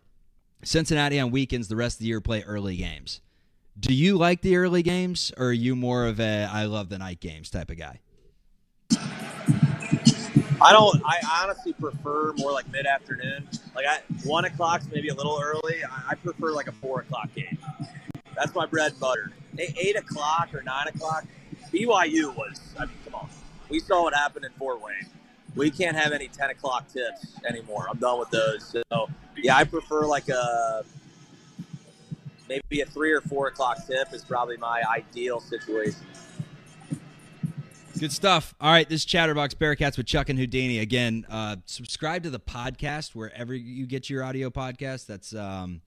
Cincinnati 0.64 1.20
on 1.20 1.30
weekends, 1.30 1.68
the 1.68 1.76
rest 1.76 1.96
of 1.96 2.00
the 2.00 2.06
year 2.06 2.20
play 2.20 2.42
early 2.42 2.76
games. 2.76 3.20
Do 3.78 3.92
you 3.92 4.16
like 4.16 4.40
the 4.40 4.56
early 4.56 4.82
games, 4.82 5.30
or 5.36 5.48
are 5.48 5.52
you 5.52 5.76
more 5.76 6.06
of 6.06 6.18
a 6.18 6.48
I 6.50 6.64
love 6.64 6.88
the 6.88 6.98
night 6.98 7.20
games 7.20 7.50
type 7.50 7.70
of 7.70 7.76
guy? 7.76 8.00
I 10.62 10.72
don't. 10.72 11.02
I 11.04 11.42
honestly 11.42 11.74
prefer 11.74 12.32
more 12.38 12.52
like 12.52 12.70
mid 12.72 12.86
afternoon. 12.86 13.46
Like 13.74 13.84
I, 13.86 14.00
one 14.24 14.46
o'clock's 14.46 14.86
maybe 14.90 15.08
a 15.08 15.14
little 15.14 15.38
early. 15.42 15.84
I, 15.84 16.12
I 16.12 16.14
prefer 16.14 16.52
like 16.52 16.68
a 16.68 16.72
four 16.72 17.00
o'clock 17.00 17.28
game. 17.34 17.58
That's 18.34 18.54
my 18.54 18.64
bread 18.64 18.92
and 18.92 19.00
butter. 19.00 19.32
Eight, 19.58 19.76
eight 19.78 19.96
o'clock 19.96 20.54
or 20.54 20.62
nine 20.62 20.88
o'clock. 20.88 21.26
BYU 21.72 22.34
was. 22.34 22.60
I 22.78 22.86
mean, 22.86 22.94
come 23.04 23.14
on. 23.16 23.28
We 23.68 23.80
saw 23.80 24.02
what 24.02 24.14
happened 24.14 24.44
in 24.44 24.52
Fort 24.52 24.80
Wayne. 24.80 25.10
We 25.54 25.70
can't 25.70 25.96
have 25.96 26.12
any 26.12 26.28
ten 26.28 26.50
o'clock 26.50 26.86
tips 26.92 27.26
anymore. 27.48 27.86
I'm 27.90 27.98
done 27.98 28.18
with 28.18 28.30
those. 28.30 28.74
So 28.90 29.08
yeah, 29.36 29.56
I 29.56 29.64
prefer 29.64 30.06
like 30.06 30.28
a 30.28 30.84
maybe 32.48 32.80
a 32.80 32.86
three 32.86 33.12
or 33.12 33.20
four 33.22 33.48
o'clock 33.48 33.86
tip 33.86 34.12
is 34.12 34.24
probably 34.24 34.56
my 34.56 34.82
ideal 34.88 35.40
situation. 35.40 36.00
Good 37.98 38.12
stuff. 38.12 38.54
All 38.60 38.70
right, 38.70 38.86
this 38.86 39.00
is 39.00 39.04
Chatterbox 39.06 39.54
Bearcats 39.54 39.96
with 39.96 40.04
Chuck 40.06 40.28
and 40.28 40.38
Houdini. 40.38 40.80
Again, 40.80 41.24
uh, 41.30 41.56
subscribe 41.64 42.24
to 42.24 42.30
the 42.30 42.38
podcast 42.38 43.14
wherever 43.14 43.54
you 43.54 43.86
get 43.86 44.10
your 44.10 44.22
audio 44.22 44.50
podcast. 44.50 45.06
That's 45.06 45.34
um, 45.34 45.80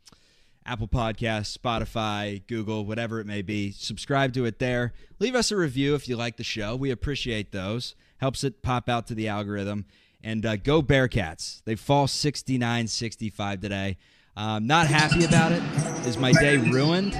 Apple 0.69 0.87
Podcasts, 0.87 1.57
Spotify, 1.57 2.45
Google, 2.45 2.85
whatever 2.85 3.19
it 3.19 3.25
may 3.25 3.41
be. 3.41 3.71
Subscribe 3.71 4.33
to 4.33 4.45
it 4.45 4.59
there. 4.59 4.93
Leave 5.17 5.33
us 5.33 5.49
a 5.49 5.55
review 5.55 5.95
if 5.95 6.07
you 6.07 6.15
like 6.15 6.37
the 6.37 6.43
show. 6.43 6.75
We 6.75 6.91
appreciate 6.91 7.51
those. 7.51 7.95
Helps 8.17 8.43
it 8.43 8.61
pop 8.61 8.87
out 8.87 9.07
to 9.07 9.15
the 9.15 9.27
algorithm. 9.27 9.85
And 10.23 10.45
uh, 10.45 10.57
go 10.57 10.83
Bearcats. 10.83 11.63
They 11.63 11.73
fall 11.73 12.05
69 12.05 12.85
65 12.85 13.61
today. 13.61 13.97
Um, 14.37 14.67
not 14.67 14.85
happy 14.85 15.25
about 15.25 15.53
it. 15.53 15.63
Is 16.05 16.19
my 16.19 16.33
day 16.33 16.57
ruined? 16.57 17.19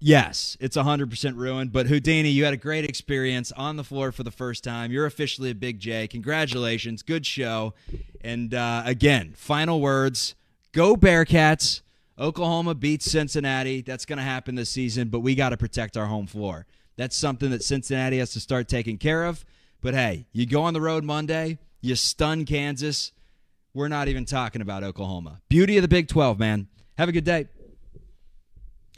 Yes, 0.00 0.56
it's 0.58 0.76
100% 0.76 1.36
ruined. 1.36 1.72
But 1.72 1.86
Houdini, 1.86 2.30
you 2.30 2.44
had 2.44 2.54
a 2.54 2.56
great 2.56 2.84
experience 2.84 3.52
on 3.52 3.76
the 3.76 3.84
floor 3.84 4.10
for 4.10 4.24
the 4.24 4.32
first 4.32 4.64
time. 4.64 4.90
You're 4.90 5.06
officially 5.06 5.50
a 5.50 5.54
Big 5.54 5.78
J. 5.78 6.08
Congratulations. 6.08 7.04
Good 7.04 7.26
show. 7.26 7.74
And 8.22 8.52
uh, 8.54 8.82
again, 8.84 9.34
final 9.36 9.80
words 9.80 10.34
go 10.72 10.96
Bearcats. 10.96 11.82
Oklahoma 12.20 12.74
beats 12.74 13.10
Cincinnati. 13.10 13.80
That's 13.80 14.04
going 14.04 14.18
to 14.18 14.22
happen 14.22 14.54
this 14.54 14.68
season, 14.68 15.08
but 15.08 15.20
we 15.20 15.34
got 15.34 15.48
to 15.48 15.56
protect 15.56 15.96
our 15.96 16.06
home 16.06 16.26
floor. 16.26 16.66
That's 16.96 17.16
something 17.16 17.50
that 17.50 17.64
Cincinnati 17.64 18.18
has 18.18 18.32
to 18.34 18.40
start 18.40 18.68
taking 18.68 18.98
care 18.98 19.24
of. 19.24 19.42
But 19.80 19.94
hey, 19.94 20.26
you 20.32 20.44
go 20.44 20.62
on 20.62 20.74
the 20.74 20.82
road 20.82 21.02
Monday, 21.02 21.58
you 21.80 21.96
stun 21.96 22.44
Kansas. 22.44 23.12
We're 23.72 23.88
not 23.88 24.08
even 24.08 24.26
talking 24.26 24.60
about 24.60 24.84
Oklahoma. 24.84 25.40
Beauty 25.48 25.78
of 25.78 25.82
the 25.82 25.88
Big 25.88 26.08
12, 26.08 26.38
man. 26.38 26.68
Have 26.98 27.08
a 27.08 27.12
good 27.12 27.24
day. 27.24 27.48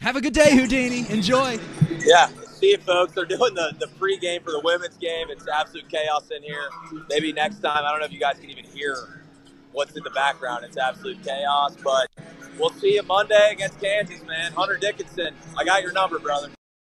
Have 0.00 0.17
a 0.17 0.21
good 0.21 0.33
day, 0.33 0.57
Houdini. 0.57 1.09
Enjoy. 1.11 1.61
Yeah. 2.00 2.29
See 2.45 2.71
you, 2.71 2.79
folks. 2.79 3.12
They're 3.12 3.25
doing 3.25 3.55
the, 3.55 3.73
the 3.79 3.87
pregame 3.87 4.43
for 4.43 4.50
the 4.50 4.61
women's 4.64 4.97
game. 4.97 5.29
It's 5.31 5.47
absolute 5.47 5.88
chaos 5.88 6.29
in 6.31 6.43
here. 6.43 6.69
Maybe 7.09 7.33
next 7.33 7.61
time, 7.61 7.85
I 7.85 7.91
don't 7.91 8.00
know 8.00 8.07
if 8.07 8.12
you 8.12 8.19
guys 8.19 8.38
can 8.41 8.50
even 8.50 8.64
hear 8.64 9.23
what's 9.71 9.97
in 9.97 10.02
the 10.02 10.11
background. 10.11 10.64
It's 10.64 10.76
absolute 10.76 11.23
chaos. 11.23 11.76
But 11.76 12.09
we'll 12.59 12.71
see 12.71 12.94
you 12.94 13.02
Monday 13.02 13.50
against 13.52 13.80
Kansas, 13.80 14.23
man. 14.25 14.52
Hunter 14.52 14.76
Dickinson, 14.76 15.34
I 15.56 15.65
got 15.65 15.82
your 15.82 15.93
number, 15.93 16.19
brother. 16.19 16.49